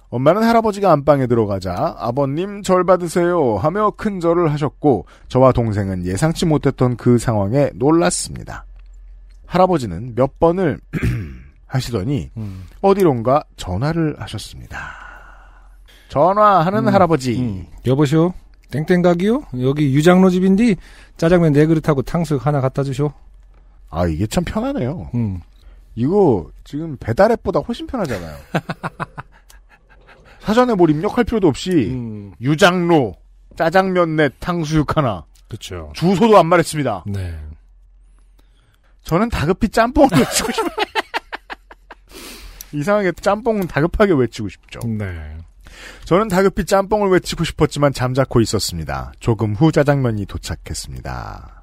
엄마는 0.09 0.43
할아버지가 0.43 0.91
안방에 0.91 1.29
들어가자 1.29 1.95
아버님 1.97 2.63
절 2.63 2.83
받으세요 2.85 3.57
하며 3.57 3.93
큰 3.97 4.19
절을 4.19 4.53
하셨고 4.53 5.07
저와 5.29 5.53
동생은 5.53 6.05
예상치 6.07 6.45
못했던 6.45 6.97
그 6.97 7.19
상황에 7.19 7.71
놀랐습니다. 7.77 8.65
할아버지는 9.47 10.17
몇 10.17 10.41
번을 10.41 10.81
하시더니 11.67 12.31
음. 12.37 12.65
어디론가 12.81 13.45
전화를 13.57 14.17
하셨습니다. 14.19 14.77
전화하는 16.09 16.89
음, 16.89 16.93
할아버지. 16.93 17.39
음. 17.39 17.67
여보시오? 17.87 18.33
땡땡 18.73 19.03
가기요? 19.03 19.43
여기 19.61 19.95
유장로 19.95 20.31
집인데 20.31 20.75
짜장면 21.17 21.53
네 21.53 21.65
그릇하고 21.67 22.03
탕수육 22.03 22.45
하나 22.45 22.61
갖다 22.61 22.83
주쇼. 22.83 23.13
아 23.91 24.07
이게 24.07 24.27
참 24.27 24.45
편하네요. 24.45 25.11
음. 25.15 25.41
이거 25.95 26.51
지금 26.65 26.97
배달 26.99 27.33
앱보다 27.33 27.61
훨씬 27.61 27.87
편하잖아요. 27.87 28.37
사전에 30.41 30.75
뭘 30.75 30.91
입력할 30.91 31.25
필요도 31.25 31.49
없이 31.49 31.71
음. 31.71 32.33
유장로 32.41 33.15
짜장면 33.57 34.17
넷 34.17 34.33
탕수육 34.39 34.97
하나 34.97 35.25
그렇죠. 35.49 35.93
주소도 35.95 36.37
안 36.39 36.47
말했습니다. 36.47 37.05
네. 37.07 37.39
저는 39.05 39.29
다급히 39.29 39.69
짬뽕을 39.69 40.11
외치고 40.19 40.53
싶어요. 40.53 40.87
이상하게 42.73 43.13
짬뽕은 43.13 43.69
다급하게 43.69 44.13
외치고 44.13 44.49
싶죠. 44.49 44.81
네. 44.87 45.37
저는 46.05 46.29
다급히 46.29 46.65
짬뽕을 46.65 47.09
외치고 47.11 47.45
싶었지만 47.45 47.93
잠자코 47.93 48.41
있었습니다. 48.41 49.13
조금 49.21 49.55
후 49.55 49.73
짜장면이 49.73 50.27
도착했습니다. 50.27 51.56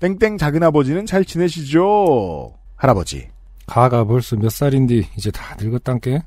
땡땡 0.00 0.38
작은 0.38 0.62
아버지는 0.62 1.06
잘 1.06 1.24
지내시죠? 1.24 2.52
할아버지. 2.76 3.28
가가 3.66 4.04
벌써 4.04 4.36
몇 4.36 4.50
살인데 4.50 5.08
이제 5.16 5.30
다 5.30 5.56
늙었단께. 5.58 6.22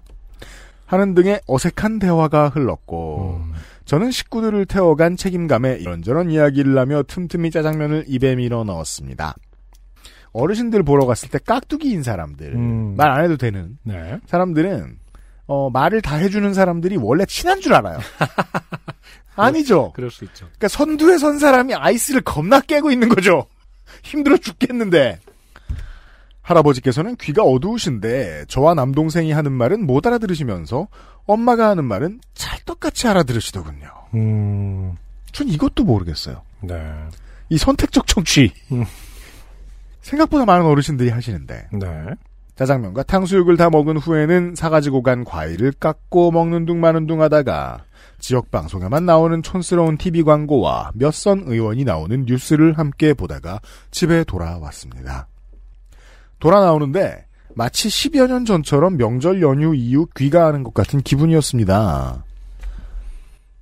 하는 0.86 1.14
등의 1.14 1.40
어색한 1.46 2.00
대화가 2.00 2.50
흘렀고 2.50 3.42
음. 3.44 3.54
저는 3.86 4.10
식구들을 4.10 4.66
태워간 4.66 5.16
책임감에 5.18 5.78
이런저런 5.80 6.32
이야기를 6.32 6.76
하며 6.78 7.04
틈틈이 7.04 7.52
짜장면을 7.52 8.06
입에 8.08 8.36
밀어 8.36 8.64
넣었습니다. 8.64 9.36
어르신들 10.32 10.82
보러 10.84 11.06
갔을 11.06 11.30
때 11.30 11.38
깍두기인 11.38 12.02
사람들 12.02 12.56
음. 12.56 12.96
말안 12.98 13.24
해도 13.24 13.38
되는 13.38 13.78
네. 13.84 14.20
사람들은 14.26 14.98
어, 15.46 15.70
말을 15.70 16.02
다 16.02 16.16
해주는 16.16 16.54
사람들이 16.54 16.98
원래 16.98 17.26
친한 17.26 17.62
줄 17.62 17.74
알아요. 17.76 18.00
아니죠. 19.36 19.92
그럴 19.96 20.12
수 20.12 20.24
있죠. 20.26 20.46
그러니까 20.46 20.68
선두에 20.68 21.18
선 21.18 21.40
사람이 21.40 21.74
아이스를 21.74 22.22
겁나 22.22 22.60
깨고 22.62 22.92
있는 22.92 23.10
거죠. 23.10 23.46
힘들어 24.04 24.38
죽겠는데. 24.38 25.20
할아버지께서는 26.42 27.16
귀가 27.18 27.44
어두우신데 27.44 28.46
저와 28.48 28.74
남동생이 28.74 29.32
하는 29.32 29.52
말은 29.52 29.86
못 29.86 30.08
알아들으시면서 30.08 30.88
엄마가 31.28 31.70
하는 31.70 31.86
말은 31.86 32.22
찰떡같이 32.34 33.08
알아들으시더군요. 33.08 33.88
음. 34.16 34.96
전 35.32 35.48
이것도 35.48 35.84
모르겠어요. 35.84 36.42
네. 36.62 36.76
이 37.50 37.58
선택적 37.58 38.08
청취. 38.08 38.52
음. 38.72 38.84
생각보다 40.02 40.46
많은 40.46 40.66
어르신들이 40.66 41.10
하시는데 41.10 41.68
네. 41.72 42.06
짜장면과 42.56 43.04
탕수육을 43.04 43.58
다 43.58 43.70
먹은 43.70 43.98
후에는 43.98 44.56
사가지고 44.56 45.04
간 45.04 45.24
과일을 45.24 45.72
깎고 45.74 46.32
먹는 46.32 46.66
둥 46.66 46.82
마는 46.82 47.06
둥 47.06 47.22
하다가 47.22 47.84
지역 48.20 48.52
방송에만 48.52 49.06
나오는 49.06 49.42
촌스러운 49.42 49.98
TV 49.98 50.24
광고와 50.24 50.92
몇 50.94 51.12
선 51.12 51.44
의원이 51.46 51.84
나오는 51.84 52.26
뉴스를 52.26 52.78
함께 52.78 53.14
보다가 53.14 53.60
집에 53.92 54.24
돌아왔습니다. 54.24 55.28
돌아 56.40 56.62
나오는데 56.62 57.26
마치 57.56 57.90
10여 57.90 58.28
년 58.28 58.46
전처럼 58.46 58.96
명절 58.98 59.42
연휴 59.42 59.76
이후 59.76 60.08
귀가하는 60.16 60.64
것 60.64 60.74
같은 60.74 61.02
기분이었습니다. 61.02 62.24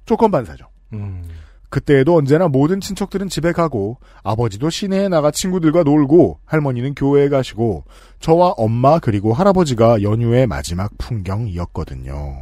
조건 0.06 0.32
반사죠. 0.32 0.66
음. 0.94 1.24
그때에도 1.70 2.16
언제나 2.16 2.48
모든 2.48 2.80
친척들은 2.80 3.28
집에 3.28 3.52
가고 3.52 3.98
아버지도 4.24 4.70
시내에 4.70 5.10
나가 5.10 5.32
친구들과 5.32 5.84
놀고 5.84 6.40
할머니는 6.46 6.96
교회에 6.96 7.28
가시고 7.28 7.84
저와 8.20 8.54
엄마 8.58 9.00
그리고 9.00 9.34
할아버지가 9.34 10.02
연휴의 10.02 10.48
마지막 10.48 10.92
풍경이었거든요. 10.98 12.38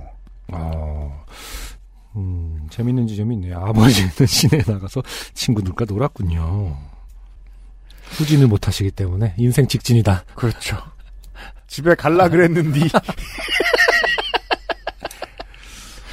아, 0.52 1.24
음, 2.16 2.68
재밌는 2.70 3.08
지점이 3.08 3.36
있네요. 3.36 3.60
아버지는 3.60 4.10
시내에 4.26 4.62
나가서 4.66 5.04
친구들과 5.34 5.86
놀았군요. 5.88 6.78
후진을 8.18 8.48
못 8.48 8.68
하시기 8.68 8.92
때문에 8.92 9.34
인생 9.38 9.68
직진이다. 9.68 10.24
그렇죠. 10.36 10.78
집에 11.68 11.96
갈라 11.96 12.30
그랬는디 12.30 12.82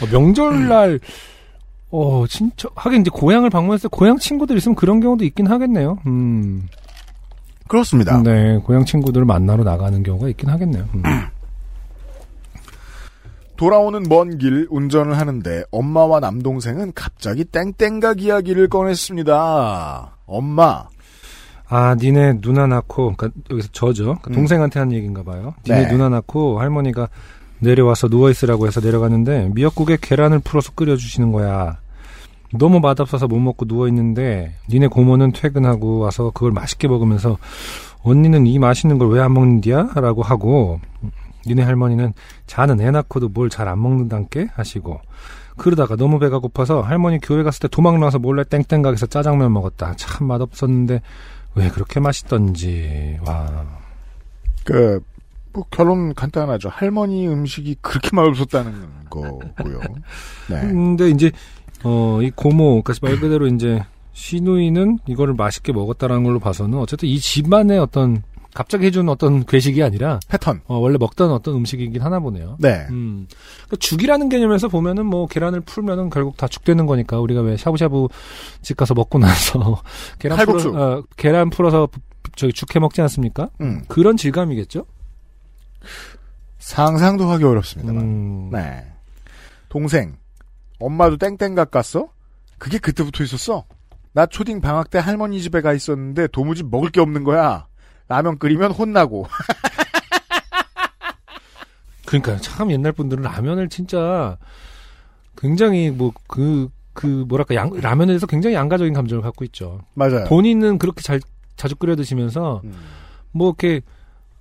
어, 0.03 0.07
명절날, 0.11 0.99
어, 1.91 2.25
진짜, 2.29 2.69
하긴 2.75 3.03
이제 3.03 3.11
고향을 3.13 3.51
방문했을 3.51 3.89
때 3.89 3.97
고향 3.97 4.19
친구들 4.19 4.57
있으면 4.57 4.75
그런 4.75 4.99
경우도 5.01 5.25
있긴 5.25 5.47
하겠네요. 5.47 5.99
음. 6.07 6.69
그렇습니다. 7.69 8.21
네, 8.23 8.59
고향 8.59 8.85
친구들을 8.85 9.25
만나러 9.25 9.63
나가는 9.63 10.03
경우가 10.03 10.29
있긴 10.31 10.49
하겠네요. 10.49 10.89
음. 10.95 11.03
돌아오는 13.67 14.03
먼 14.09 14.39
길 14.39 14.67
운전을 14.71 15.17
하는데 15.17 15.63
엄마와 15.71 16.19
남동생은 16.19 16.95
갑자기 16.97 17.45
땡땡각 17.45 18.21
이야기를 18.21 18.67
꺼냈습니다. 18.67 20.17
엄마, 20.27 20.87
아, 21.69 21.95
니네 21.95 22.41
누나 22.41 22.67
낳고, 22.67 23.15
그니까 23.17 23.33
여기서 23.51 23.69
저죠. 23.71 24.05
그러니까 24.05 24.31
음. 24.31 24.35
동생한테 24.35 24.81
한 24.81 24.91
얘기인가 24.91 25.23
봐요. 25.23 25.55
니네 25.65 25.83
네. 25.85 25.93
누나 25.93 26.09
낳고 26.09 26.59
할머니가 26.59 27.09
내려와서 27.61 28.09
누워있으라고 28.09 28.67
해서 28.67 28.81
내려갔는데 28.81 29.51
미역국에 29.55 29.97
계란을 30.01 30.41
풀어서 30.41 30.73
끓여주시는 30.73 31.31
거야. 31.31 31.79
너무 32.59 32.81
맛없어서 32.81 33.29
못 33.29 33.39
먹고 33.39 33.67
누워있는데 33.69 34.55
니네 34.71 34.89
고모는 34.89 35.31
퇴근하고 35.35 36.01
와서 36.01 36.33
그걸 36.35 36.51
맛있게 36.51 36.89
먹으면서 36.89 37.39
언니는 38.03 38.49
이 38.49 38.59
맛있는 38.59 38.99
걸 38.99 39.07
왜 39.11 39.21
안 39.21 39.33
먹는디야? 39.35 39.91
라고 39.95 40.23
하고 40.23 40.81
니네 41.47 41.63
할머니는 41.63 42.13
자는 42.47 42.81
애 42.81 42.91
낳고도 42.91 43.29
뭘 43.31 43.49
잘 43.51 43.69
안 43.69 43.83
먹는단께 43.83 44.49
하시고 44.55 45.01
그러다가 45.57 45.97
너무 45.97 46.19
배가 46.19 46.39
고파서 46.39 46.81
할머니 46.81 47.19
교회 47.21 47.43
갔을 47.43 47.61
때 47.61 47.69
도망 47.69 48.01
나와서 48.01 48.19
몰래 48.19 48.43
땡땡각에서 48.45 49.07
짜장면 49.07 49.53
먹었다. 49.53 49.95
참 49.97 50.27
맛없었는데 50.27 51.03
왜 51.55 51.69
그렇게 51.69 52.01
맛있던지 52.01 53.19
와 53.27 53.67
그, 54.65 55.01
뭐 55.53 55.65
결론 55.71 56.15
간단하죠. 56.15 56.69
할머니 56.71 57.29
음식이 57.29 57.77
그렇게 57.83 58.11
맛없었다는 58.15 58.73
거고요. 59.11 59.81
네. 60.49 60.61
근데 60.61 61.11
이제 61.11 61.31
어 61.85 62.21
이 62.23 62.31
고모 62.31 62.83
그러니까 62.83 63.07
말 63.07 63.19
그대로 63.21 63.47
이제 63.49 63.83
시누이는 64.13 65.01
이거를 65.07 65.35
맛있게 65.35 65.73
먹었다라는 65.73 66.23
걸로 66.25 66.39
봐서는 66.39 66.79
어쨌든 66.79 67.09
이 67.09 67.19
집안의 67.19 67.79
어떤 67.79 68.23
갑자기 68.55 68.87
해준 68.87 69.09
어떤 69.09 69.45
괴식이 69.45 69.83
아니라 69.83 70.21
패턴. 70.29 70.61
어, 70.67 70.77
원래 70.77 70.99
먹던 70.99 71.31
어떤 71.31 71.55
음식이긴 71.57 72.03
하나 72.03 72.21
보네요. 72.21 72.57
네. 72.61 72.87
음. 72.91 73.27
그러니까 73.67 73.77
죽이라는 73.79 74.29
개념에서 74.29 74.69
보면은 74.69 75.07
뭐 75.07 75.27
계란을 75.27 75.61
풀면은 75.63 76.11
결국 76.11 76.37
다 76.37 76.47
죽되는 76.49 76.85
거니까 76.87 77.19
우리가 77.21 77.41
왜 77.41 77.57
샤브샤브 77.57 78.09
집 78.61 78.77
가서 78.77 78.95
먹고 78.95 79.19
나서 79.19 79.83
계란 80.19 80.37
칼국수. 80.37 80.71
풀어 80.73 80.83
어, 80.99 81.05
계란 81.17 81.51
풀어서 81.51 81.89
저기 82.37 82.53
죽해 82.53 82.79
먹지 82.79 83.01
않습니까? 83.03 83.51
음. 83.61 83.83
그런 83.89 84.17
질감이겠죠? 84.17 84.85
상상도 86.59 87.29
하기 87.31 87.45
어렵습니다만. 87.45 88.03
음. 88.05 88.51
네. 88.53 88.87
동생, 89.69 90.17
엄마도 90.79 91.17
땡땡각 91.17 91.71
갔어? 91.71 92.09
그게 92.59 92.79
그때부터 92.79 93.25
있었어. 93.25 93.65
나 94.13 94.27
초딩 94.27 94.61
방학 94.61 94.91
때 94.91 94.99
할머니 94.99 95.41
집에 95.41 95.63
가 95.63 95.73
있었는데 95.73 96.29
도무지 96.29 96.63
먹을 96.63 96.91
게 96.91 97.01
없는 97.01 97.25
거야. 97.25 97.67
라면 98.13 98.39
끓이면 98.39 98.73
혼나고. 98.73 99.27
그러니까 102.07 102.37
참 102.37 102.71
옛날 102.71 102.93
분들은 102.93 103.23
라면을 103.23 103.71
진짜 103.71 104.37
굉장히 105.39 105.91
뭐그그 105.91 107.25
뭐랄까 107.27 107.55
양, 107.55 107.71
라면에 107.73 108.09
대해서 108.09 108.27
굉장히 108.27 108.55
양가적인 108.55 108.93
감정을 108.93 109.23
갖고 109.23 109.47
있죠. 109.47 109.81
맞아요. 109.95 110.25
본인은 110.25 110.77
그렇게 110.77 111.01
잘 111.01 111.23
자주 111.57 111.75
끓여 111.75 111.97
드시면서 111.97 112.61
음. 112.65 112.75
뭐 113.31 113.49
이렇게 113.49 113.81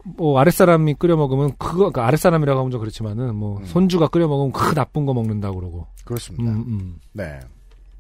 뭐 0.04 0.38
아랫사람이 0.40 0.96
끓여 0.96 1.16
먹으면 1.16 1.54
그거 1.58 1.78
그러니까 1.78 2.06
아랫사람이라고 2.08 2.60
하면 2.60 2.72
좀 2.72 2.82
그렇지만은 2.82 3.34
뭐 3.36 3.60
음. 3.60 3.66
손주가 3.66 4.10
끓여 4.10 4.28
먹으면 4.28 4.52
그 4.52 4.76
나쁜 4.76 5.06
거 5.06 5.14
먹는다 5.14 5.50
그러고. 5.52 5.88
그렇습니다. 6.04 6.52
음, 6.52 6.66
음. 6.68 7.00
네. 7.14 7.40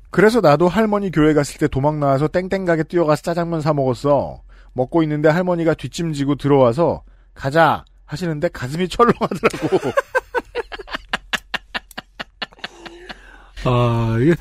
그래서 0.09 0.41
나도 0.41 0.67
할머니 0.67 1.11
교회 1.11 1.33
갔을 1.33 1.57
때 1.57 1.69
도망 1.69 2.01
나와서 2.01 2.27
땡땡 2.27 2.65
가게 2.65 2.83
뛰어가서 2.83 3.21
짜장면 3.21 3.61
사 3.61 3.73
먹었어. 3.73 4.41
먹고 4.73 5.03
있는데 5.03 5.29
할머니가 5.29 5.73
뒷짐지고 5.73 6.35
들어와서 6.35 7.03
가자 7.33 7.85
하시는데 8.05 8.49
가슴이 8.49 8.87
철렁하더라고. 8.87 9.91
아, 13.65 14.17
이게 14.19 14.35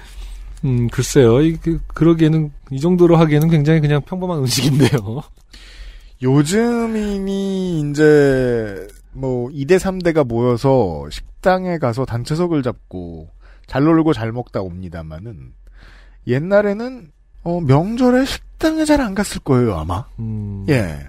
음, 0.65 0.89
글쎄요. 0.89 1.41
이 1.41 1.57
그, 1.57 1.81
그러기에는 1.89 2.53
이 2.71 2.81
정도로 2.81 3.17
하기에는 3.17 3.49
굉장히 3.49 3.81
그냥 3.81 4.03
평범한 4.03 4.39
음식인데요. 4.39 5.23
요즘이니 6.23 7.81
이제 7.81 8.89
뭐 9.13 9.49
2대 9.51 9.79
3대가 9.79 10.27
모여서 10.27 11.09
식당에 11.11 11.79
가서 11.79 12.05
단체석을 12.05 12.63
잡고 12.63 13.31
잘 13.67 13.85
놀고 13.85 14.13
잘 14.13 14.33
먹다 14.33 14.61
옵니다만은 14.61 15.55
옛날에는 16.27 17.11
어, 17.43 17.61
명절에 17.61 18.25
식당에 18.27 18.85
잘 18.85 19.01
안 19.01 19.15
갔을 19.15 19.41
거예요 19.41 19.77
아마. 19.79 20.05
음. 20.19 20.67
예. 20.69 21.01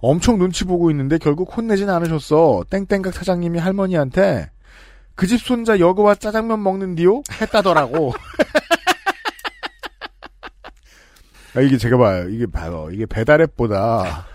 엄청 0.00 0.38
눈치 0.38 0.64
보고 0.64 0.90
있는데 0.90 1.18
결국 1.18 1.56
혼내진 1.56 1.88
않으셨어. 1.90 2.64
땡땡각 2.70 3.12
사장님이 3.14 3.58
할머니한테 3.58 4.50
그 5.14 5.26
집 5.26 5.40
손자 5.40 5.78
여거와 5.80 6.14
짜장면 6.16 6.62
먹는디요? 6.62 7.22
했다더라고. 7.40 8.12
아, 11.56 11.60
이게 11.60 11.76
제가 11.78 11.96
봐요. 11.96 12.28
이게 12.28 12.46
봐요. 12.46 12.88
이게 12.92 13.04
배달앱보다 13.06 14.26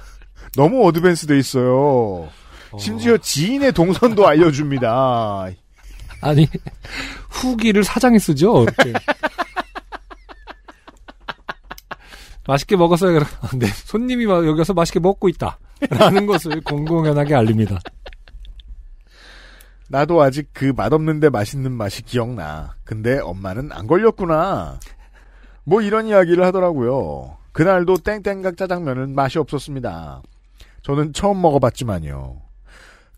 너무 0.57 0.85
어드밴스 0.87 1.27
돼 1.27 1.37
있어요. 1.39 2.29
어. 2.71 2.77
심지어 2.77 3.17
지인의 3.17 3.71
동선도 3.71 4.27
알려줍니다. 4.27 5.47
아니 6.21 6.47
후기를 7.29 7.83
사장이 7.85 8.19
쓰죠. 8.19 8.63
이렇게. 8.75 8.93
맛있게 12.47 12.75
먹었어요. 12.75 13.19
네, 13.57 13.67
손님이 13.67 14.25
막 14.25 14.45
여기 14.45 14.57
와서 14.59 14.73
맛있게 14.73 14.99
먹고 14.99 15.29
있다. 15.29 15.57
라는 15.89 16.25
것을 16.25 16.61
공공연하게 16.61 17.35
알립니다. 17.35 17.79
나도 19.89 20.21
아직 20.21 20.49
그 20.53 20.73
맛없는데 20.75 21.29
맛있는 21.29 21.71
맛이 21.71 22.01
기억나. 22.03 22.75
근데 22.83 23.19
엄마는 23.19 23.71
안 23.71 23.85
걸렸구나. 23.87 24.79
뭐 25.65 25.81
이런 25.81 26.07
이야기를 26.07 26.43
하더라고요. 26.45 27.37
그날도 27.51 27.97
땡땡각 27.97 28.57
짜장면은 28.57 29.13
맛이 29.13 29.37
없었습니다. 29.39 30.21
저는 30.81 31.13
처음 31.13 31.41
먹어봤지만요. 31.41 32.41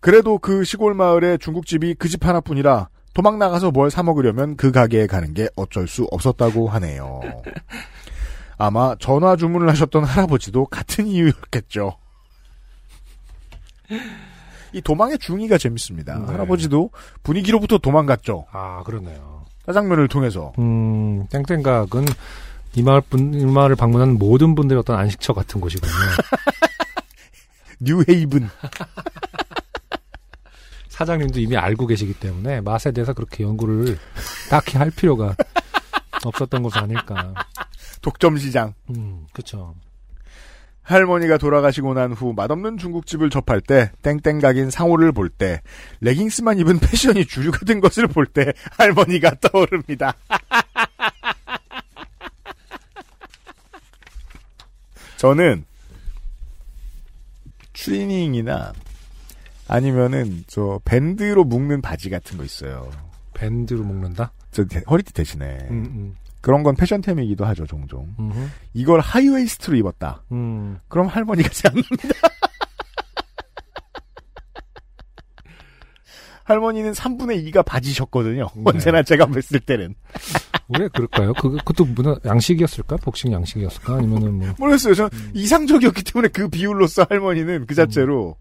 그래도 0.00 0.38
그 0.38 0.62
시골 0.64 0.94
마을에 0.94 1.38
중국집이 1.38 1.94
그 1.94 2.08
집 2.08 2.24
하나뿐이라 2.26 2.88
도망 3.14 3.38
나가서 3.38 3.70
뭘 3.70 3.90
사 3.90 4.02
먹으려면 4.02 4.56
그 4.56 4.70
가게에 4.70 5.06
가는 5.06 5.32
게 5.34 5.48
어쩔 5.56 5.88
수 5.88 6.04
없었다고 6.12 6.68
하네요. 6.68 7.20
아마 8.58 8.94
전화 8.98 9.36
주문을 9.36 9.68
하셨던 9.70 10.04
할아버지도 10.04 10.66
같은 10.66 11.06
이유였겠죠. 11.06 11.96
이 14.72 14.80
도망의 14.80 15.18
중의가 15.18 15.58
재밌습니다. 15.58 16.18
네. 16.18 16.26
할아버지도 16.26 16.90
분위기로부터 17.22 17.78
도망갔죠. 17.78 18.46
아, 18.50 18.82
그러네요. 18.84 19.44
짜장면을 19.66 20.08
통해서. 20.08 20.52
음, 20.58 21.26
땡땡각은 21.28 22.04
이 22.74 22.82
마을 22.82 23.00
분, 23.00 23.34
이 23.34 23.44
마을을 23.44 23.76
방문하는 23.76 24.18
모든 24.18 24.54
분들의 24.54 24.80
어떤 24.80 24.98
안식처 24.98 25.32
같은 25.32 25.60
곳이군요. 25.60 25.92
뉴헤이븐. 27.80 28.48
사장님도 30.88 31.40
이미 31.40 31.56
알고 31.56 31.86
계시기 31.86 32.14
때문에 32.14 32.62
맛에 32.62 32.90
대해서 32.90 33.12
그렇게 33.12 33.44
연구를 33.44 33.98
딱히 34.48 34.78
할 34.78 34.90
필요가 34.90 35.36
없었던 36.24 36.62
것은 36.62 36.82
아닐까. 36.82 37.34
독점 38.06 38.38
시장. 38.38 38.72
음, 38.90 39.26
그쵸. 39.32 39.74
할머니가 40.82 41.38
돌아가시고 41.38 41.94
난 41.94 42.12
후 42.12 42.32
맛없는 42.36 42.78
중국집을 42.78 43.30
접할 43.30 43.60
때 43.60 43.90
땡땡 44.02 44.38
각인 44.38 44.70
상호를 44.70 45.10
볼 45.10 45.28
때 45.28 45.60
레깅스만 46.02 46.60
입은 46.60 46.78
패션이 46.78 47.26
주류가 47.26 47.64
된 47.66 47.80
것을 47.80 48.06
볼 48.06 48.26
때 48.26 48.52
할머니가 48.78 49.34
떠오릅니다. 49.40 50.14
저는 55.16 55.64
트리닝이나 57.72 58.72
아니면은 59.68 60.44
저 60.46 60.80
밴드로 60.84 61.44
묶는 61.44 61.82
바지 61.82 62.10
같은 62.10 62.38
거 62.38 62.44
있어요. 62.44 62.90
밴드로 63.34 63.82
먹는다? 63.82 64.32
저 64.52 64.64
대- 64.64 64.82
허리띠 64.88 65.12
대신에 65.12 65.44
음, 65.70 65.84
음. 65.86 66.16
그런 66.46 66.62
건 66.62 66.76
패션템이기도 66.76 67.44
하죠, 67.44 67.66
종종. 67.66 68.14
음흠. 68.20 68.48
이걸 68.72 69.00
하이웨이스트로 69.00 69.76
입었다. 69.78 70.22
음. 70.30 70.78
그럼 70.86 71.08
할머니 71.08 71.42
같지 71.42 71.66
않습니다. 71.66 71.96
할머니는 76.44 76.92
3분의 76.92 77.50
2가 77.50 77.64
바지셨거든요. 77.64 78.46
네. 78.54 78.62
언제나 78.64 79.02
제가 79.02 79.26
뵀을 79.26 79.66
때는. 79.66 79.96
왜 80.78 80.86
그럴까요? 80.86 81.32
그, 81.32 81.50
그것도 81.50 81.86
문화, 81.86 82.16
양식이었을까? 82.24 82.98
복싱 82.98 83.32
양식이었을까? 83.32 83.96
아니면은 83.96 84.34
뭐. 84.34 84.54
모르겠어요. 84.56 84.94
전 84.94 85.10
음. 85.14 85.32
이상적이었기 85.34 86.04
때문에 86.04 86.28
그 86.28 86.48
비율로서 86.48 87.08
할머니는 87.10 87.66
그 87.66 87.74
자체로 87.74 88.36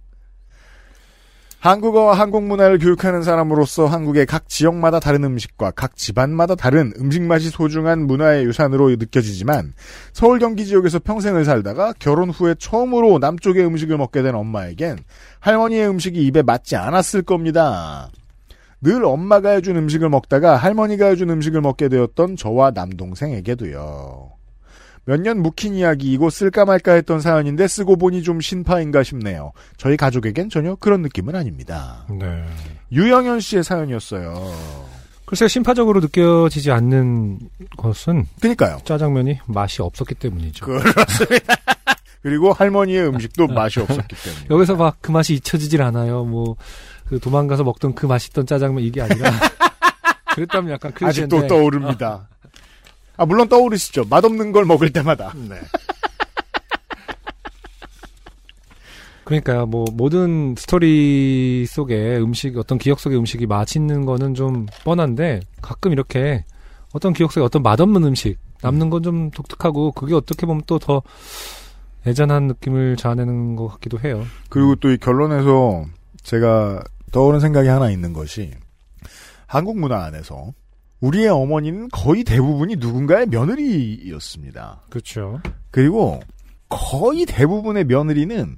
한국어와 1.65 2.13
한국 2.13 2.43
문화를 2.43 2.77
교육하는 2.77 3.23
사람으로서 3.23 3.87
한국의 3.87 4.27
각 4.27 4.47
지역마다 4.47 4.99
다른 4.99 5.23
음식과 5.23 5.71
각 5.71 5.95
집안마다 5.95 6.53
다른 6.53 6.93
음식 6.99 7.23
맛이 7.23 7.49
소중한 7.49 8.05
문화의 8.05 8.45
유산으로 8.45 8.91
느껴지지만 8.91 9.73
서울 10.13 10.37
경기 10.37 10.67
지역에서 10.67 10.99
평생을 10.99 11.43
살다가 11.43 11.91
결혼 11.97 12.29
후에 12.29 12.53
처음으로 12.59 13.17
남쪽의 13.17 13.65
음식을 13.65 13.97
먹게 13.97 14.21
된 14.21 14.35
엄마에겐 14.35 14.99
할머니의 15.39 15.89
음식이 15.89 16.23
입에 16.27 16.43
맞지 16.43 16.75
않았을 16.75 17.23
겁니다. 17.23 18.11
늘 18.79 19.03
엄마가 19.03 19.49
해준 19.49 19.75
음식을 19.75 20.07
먹다가 20.09 20.57
할머니가 20.57 21.07
해준 21.07 21.31
음식을 21.31 21.61
먹게 21.61 21.89
되었던 21.89 22.35
저와 22.35 22.73
남동생에게도요. 22.75 24.34
몇 25.05 25.19
년 25.21 25.41
묵힌 25.41 25.75
이야기이고 25.75 26.29
쓸까 26.29 26.65
말까 26.65 26.93
했던 26.93 27.21
사연인데 27.21 27.67
쓰고 27.67 27.95
보니 27.95 28.23
좀 28.23 28.41
신파인가 28.41 29.03
싶네요. 29.03 29.51
저희 29.77 29.97
가족에겐 29.97 30.49
전혀 30.49 30.75
그런 30.75 31.01
느낌은 31.03 31.35
아닙니다. 31.35 32.05
네. 32.09 32.43
유영현 32.91 33.39
씨의 33.39 33.63
사연이었어요. 33.63 34.51
글쎄, 35.25 35.47
심파적으로 35.47 36.01
느껴지지 36.01 36.71
않는 36.71 37.39
것은 37.77 38.25
그니까요. 38.41 38.77
짜장면이 38.85 39.39
맛이 39.47 39.81
없었기 39.81 40.15
때문이죠. 40.15 40.65
그렇습니다. 40.65 41.55
그리고 42.21 42.53
할머니의 42.53 43.07
음식도 43.07 43.47
맛이 43.47 43.79
없었기 43.79 44.15
때문에. 44.15 44.45
여기서 44.49 44.75
막 44.75 44.97
그 45.01 45.11
맛이 45.11 45.33
잊혀지질 45.35 45.81
않아요. 45.83 46.25
뭐, 46.25 46.55
그 47.07 47.19
도망가서 47.19 47.63
먹던 47.63 47.93
그 47.93 48.05
맛있던 48.07 48.45
짜장면 48.47 48.83
이게 48.83 49.01
아니라. 49.01 49.31
그랬다면 50.33 50.71
약간. 50.73 50.91
아직도 51.01 51.45
떠오릅니다. 51.47 52.27
아, 53.17 53.25
물론 53.25 53.47
떠오르시죠. 53.49 54.05
맛없는 54.09 54.51
걸 54.51 54.65
먹을 54.65 54.91
때마다. 54.91 55.33
네. 55.35 55.55
그러니까요, 59.23 59.65
뭐, 59.65 59.85
모든 59.91 60.53
스토리 60.57 61.65
속에 61.67 62.17
음식, 62.17 62.57
어떤 62.57 62.77
기억 62.77 62.99
속의 62.99 63.17
음식이 63.17 63.47
맛있는 63.47 64.05
거는 64.05 64.35
좀 64.35 64.67
뻔한데, 64.83 65.39
가끔 65.61 65.91
이렇게 65.93 66.45
어떤 66.93 67.11
기억 67.13 67.31
속에 67.31 67.43
어떤 67.43 67.63
맛없는 67.63 68.03
음식, 68.03 68.37
남는 68.61 68.89
건 68.91 69.01
좀 69.01 69.31
독특하고, 69.31 69.93
그게 69.93 70.13
어떻게 70.13 70.45
보면 70.45 70.63
또더 70.67 71.01
애잔한 72.05 72.47
느낌을 72.47 72.97
자아내는 72.97 73.55
것 73.55 73.67
같기도 73.67 73.99
해요. 73.99 74.23
그리고 74.49 74.75
또 74.75 74.89
이 74.91 74.97
결론에서 74.97 75.85
제가 76.21 76.83
떠오른 77.11 77.39
생각이 77.39 77.67
하나 77.67 77.89
있는 77.89 78.13
것이 78.13 78.51
한국 79.47 79.79
문화 79.79 80.03
안에서 80.05 80.53
우리의 81.01 81.27
어머니는 81.27 81.89
거의 81.91 82.23
대부분이 82.23 82.77
누군가의 82.77 83.27
며느리였습니다. 83.27 84.81
그렇죠. 84.89 85.41
그리고 85.71 86.19
거의 86.69 87.25
대부분의 87.25 87.85
며느리는 87.85 88.57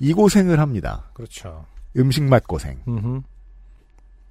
이 0.00 0.12
고생을 0.12 0.60
합니다. 0.60 1.10
그렇죠. 1.14 1.64
음식 1.96 2.22
맛 2.22 2.46
고생. 2.46 2.78
음흠. 2.86 3.22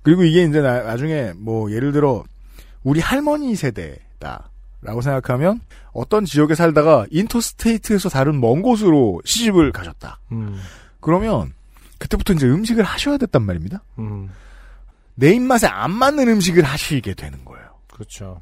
그리고 0.01 0.23
이게 0.23 0.43
이제 0.43 0.61
나, 0.61 0.81
나중에 0.83 1.33
뭐 1.37 1.71
예를 1.71 1.91
들어 1.91 2.23
우리 2.83 2.99
할머니 3.01 3.55
세대다라고 3.55 5.01
생각하면 5.01 5.59
어떤 5.91 6.25
지역에 6.25 6.55
살다가 6.55 7.05
인터스테이트에서 7.11 8.09
다른 8.09 8.39
먼 8.39 8.61
곳으로 8.61 9.21
시집을 9.25 9.71
가셨다. 9.71 10.19
음, 10.31 10.57
그러면 11.01 11.53
그때부터 11.97 12.33
이제 12.33 12.47
음식을 12.47 12.83
하셔야 12.83 13.17
됐단 13.17 13.43
말입니다. 13.43 13.83
음, 13.99 14.29
내 15.19 15.33
입맛에 15.33 15.67
안 15.67 15.91
맞는 15.91 16.27
음식을 16.29 16.63
하시게 16.63 17.13
되는 17.13 17.43
거예요. 17.43 17.67
그렇죠. 17.91 18.41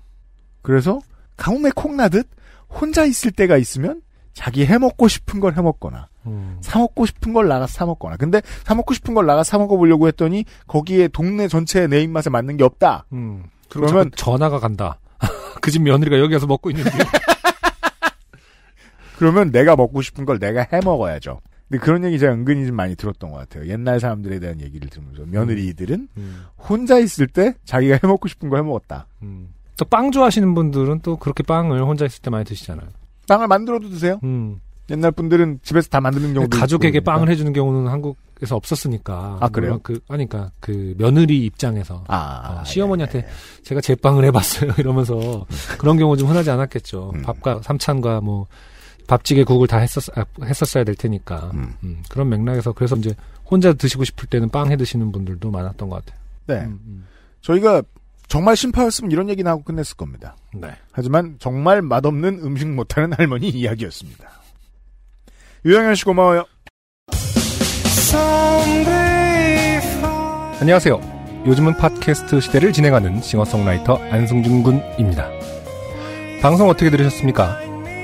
그래서 0.62 1.00
가뭄에 1.36 1.72
콩나듯 1.76 2.30
혼자 2.70 3.04
있을 3.06 3.32
때가 3.32 3.58
있으면 3.58 4.02
자기 4.34 4.66
해먹고 4.66 5.08
싶은 5.08 5.40
걸 5.40 5.56
해먹거나 5.56 6.10
음, 6.28 6.58
사먹고 6.62 7.08
싶은 7.08 7.34
걸 7.34 7.48
나가서 7.48 7.74
사먹거나 7.74 8.18
근데 8.18 8.42
사먹고 8.66 8.94
싶은 8.94 9.16
걸 9.16 9.26
나가서 9.26 9.50
사먹어보려고 9.50 10.08
했더니 10.08 10.46
거기에 10.68 11.08
동네 11.08 11.48
전체에 11.48 11.88
내 11.88 12.02
입맛에 12.02 12.30
맞는 12.30 12.58
게 12.58 12.64
없다. 12.64 13.06
음. 13.14 13.46
그러면 13.70 13.90
그러면 13.90 14.12
전화가 14.16 14.60
간다. 14.60 15.00
그 15.62 15.72
집 15.72 15.82
며느리가 15.82 16.20
여기 16.20 16.34
와서 16.34 16.46
먹고 16.46 16.70
있는데. 16.70 16.92
그러면 19.18 19.52
내가 19.52 19.76
먹고 19.76 20.02
싶은 20.04 20.26
걸 20.26 20.38
내가 20.40 20.66
해먹어야죠. 20.72 21.42
근데 21.70 21.84
그런 21.84 22.04
얘기 22.04 22.18
제가 22.18 22.34
은근히 22.34 22.66
좀 22.66 22.76
많이 22.76 22.96
들었던 22.96 23.32
것 23.32 23.38
같아요. 23.38 23.68
옛날 23.68 24.00
사람들에 24.00 24.40
대한 24.40 24.62
얘기를 24.62 24.90
들으면서 24.90 25.24
며느리들은 25.26 26.08
음, 26.18 26.44
혼자 26.58 26.98
있을 26.98 27.28
때 27.28 27.56
자기가 27.66 28.00
해먹고 28.04 28.28
싶은 28.28 28.50
걸 28.50 28.60
해먹었다. 28.60 29.08
음. 29.24 29.50
또빵 29.78 30.12
좋아하시는 30.12 30.56
분들은 30.56 31.02
또 31.04 31.18
그렇게 31.18 31.44
빵을 31.44 31.84
혼자 31.84 32.06
있을 32.06 32.22
때 32.22 32.30
많이 32.30 32.46
드시잖아요. 32.46 32.88
빵을 33.28 33.48
만들어도 33.48 33.90
드세요. 33.90 34.20
음. 34.24 34.62
옛날 34.90 35.12
분들은 35.12 35.60
집에서 35.64 35.90
다 35.90 36.00
만드는 36.00 36.34
경우도 36.34 36.58
가족에게 36.58 37.00
그러니까. 37.00 37.14
빵을 37.14 37.30
해주는 37.30 37.52
경우는 37.52 37.92
한국에서 37.92 38.56
없었으니까. 38.56 39.38
아, 39.42 39.50
그래요? 39.50 39.80
그, 39.84 40.00
아니까 40.08 40.52
그 40.62 40.96
며느리 40.98 41.44
입장에서. 41.46 42.06
아, 42.08 42.62
어, 42.62 42.64
시어머니한테 42.64 43.20
예, 43.20 43.24
예. 43.24 43.64
제가 43.64 43.82
제 43.82 43.96
빵을 43.96 44.24
해봤어요. 44.26 44.72
이러면서 44.80 45.46
그런 45.78 45.98
경우 45.98 46.16
좀 46.16 46.30
흔하지 46.30 46.50
않았겠죠. 46.52 47.12
음. 47.16 47.22
밥과 47.22 47.62
삼찬과 47.64 48.22
뭐 48.22 48.48
밥찌개 49.08 49.44
국을 49.44 49.68
다 49.68 49.78
했었, 49.78 50.04
아, 50.18 50.26
했었어야 50.44 50.84
될 50.84 50.96
테니까. 50.96 51.52
음. 51.54 51.74
음, 51.84 52.04
그런 52.10 52.30
맥락에서 52.30 52.74
그래서 52.74 52.96
이제 52.98 53.16
혼자 53.46 53.74
드시고 53.74 54.04
싶을 54.04 54.28
때는 54.28 54.50
빵 54.50 54.70
해 54.70 54.76
드시는 54.76 55.12
분들도 55.12 55.50
많았던 55.50 55.90
것 55.90 56.06
같아요. 56.06 56.22
네. 56.48 56.56
음, 56.66 56.80
음. 56.86 57.08
저희가 57.42 57.82
정말 58.28 58.58
심파였으면 58.58 59.12
이런 59.12 59.30
얘기나 59.30 59.52
하고 59.52 59.64
끝냈을 59.64 59.96
겁니다. 59.96 60.36
네. 60.54 60.70
하지만 60.92 61.38
정말 61.40 61.82
맛없는 61.82 62.40
음식 62.44 62.68
못하는 62.68 63.14
할머니 63.14 63.50
이야기였습니다. 63.50 64.30
유영현 65.66 65.96
씨 65.96 66.04
고마워요. 66.04 66.46
안녕하세요. 70.60 71.44
요즘은 71.46 71.78
팟캐스트 71.78 72.42
시대를 72.42 72.74
진행하는 72.74 73.22
싱어송라이터 73.22 73.96
안승준 74.12 74.64
군입니다. 74.64 75.30
방송 76.42 76.68
어떻게 76.70 76.90
들으셨습니까? 76.90 77.67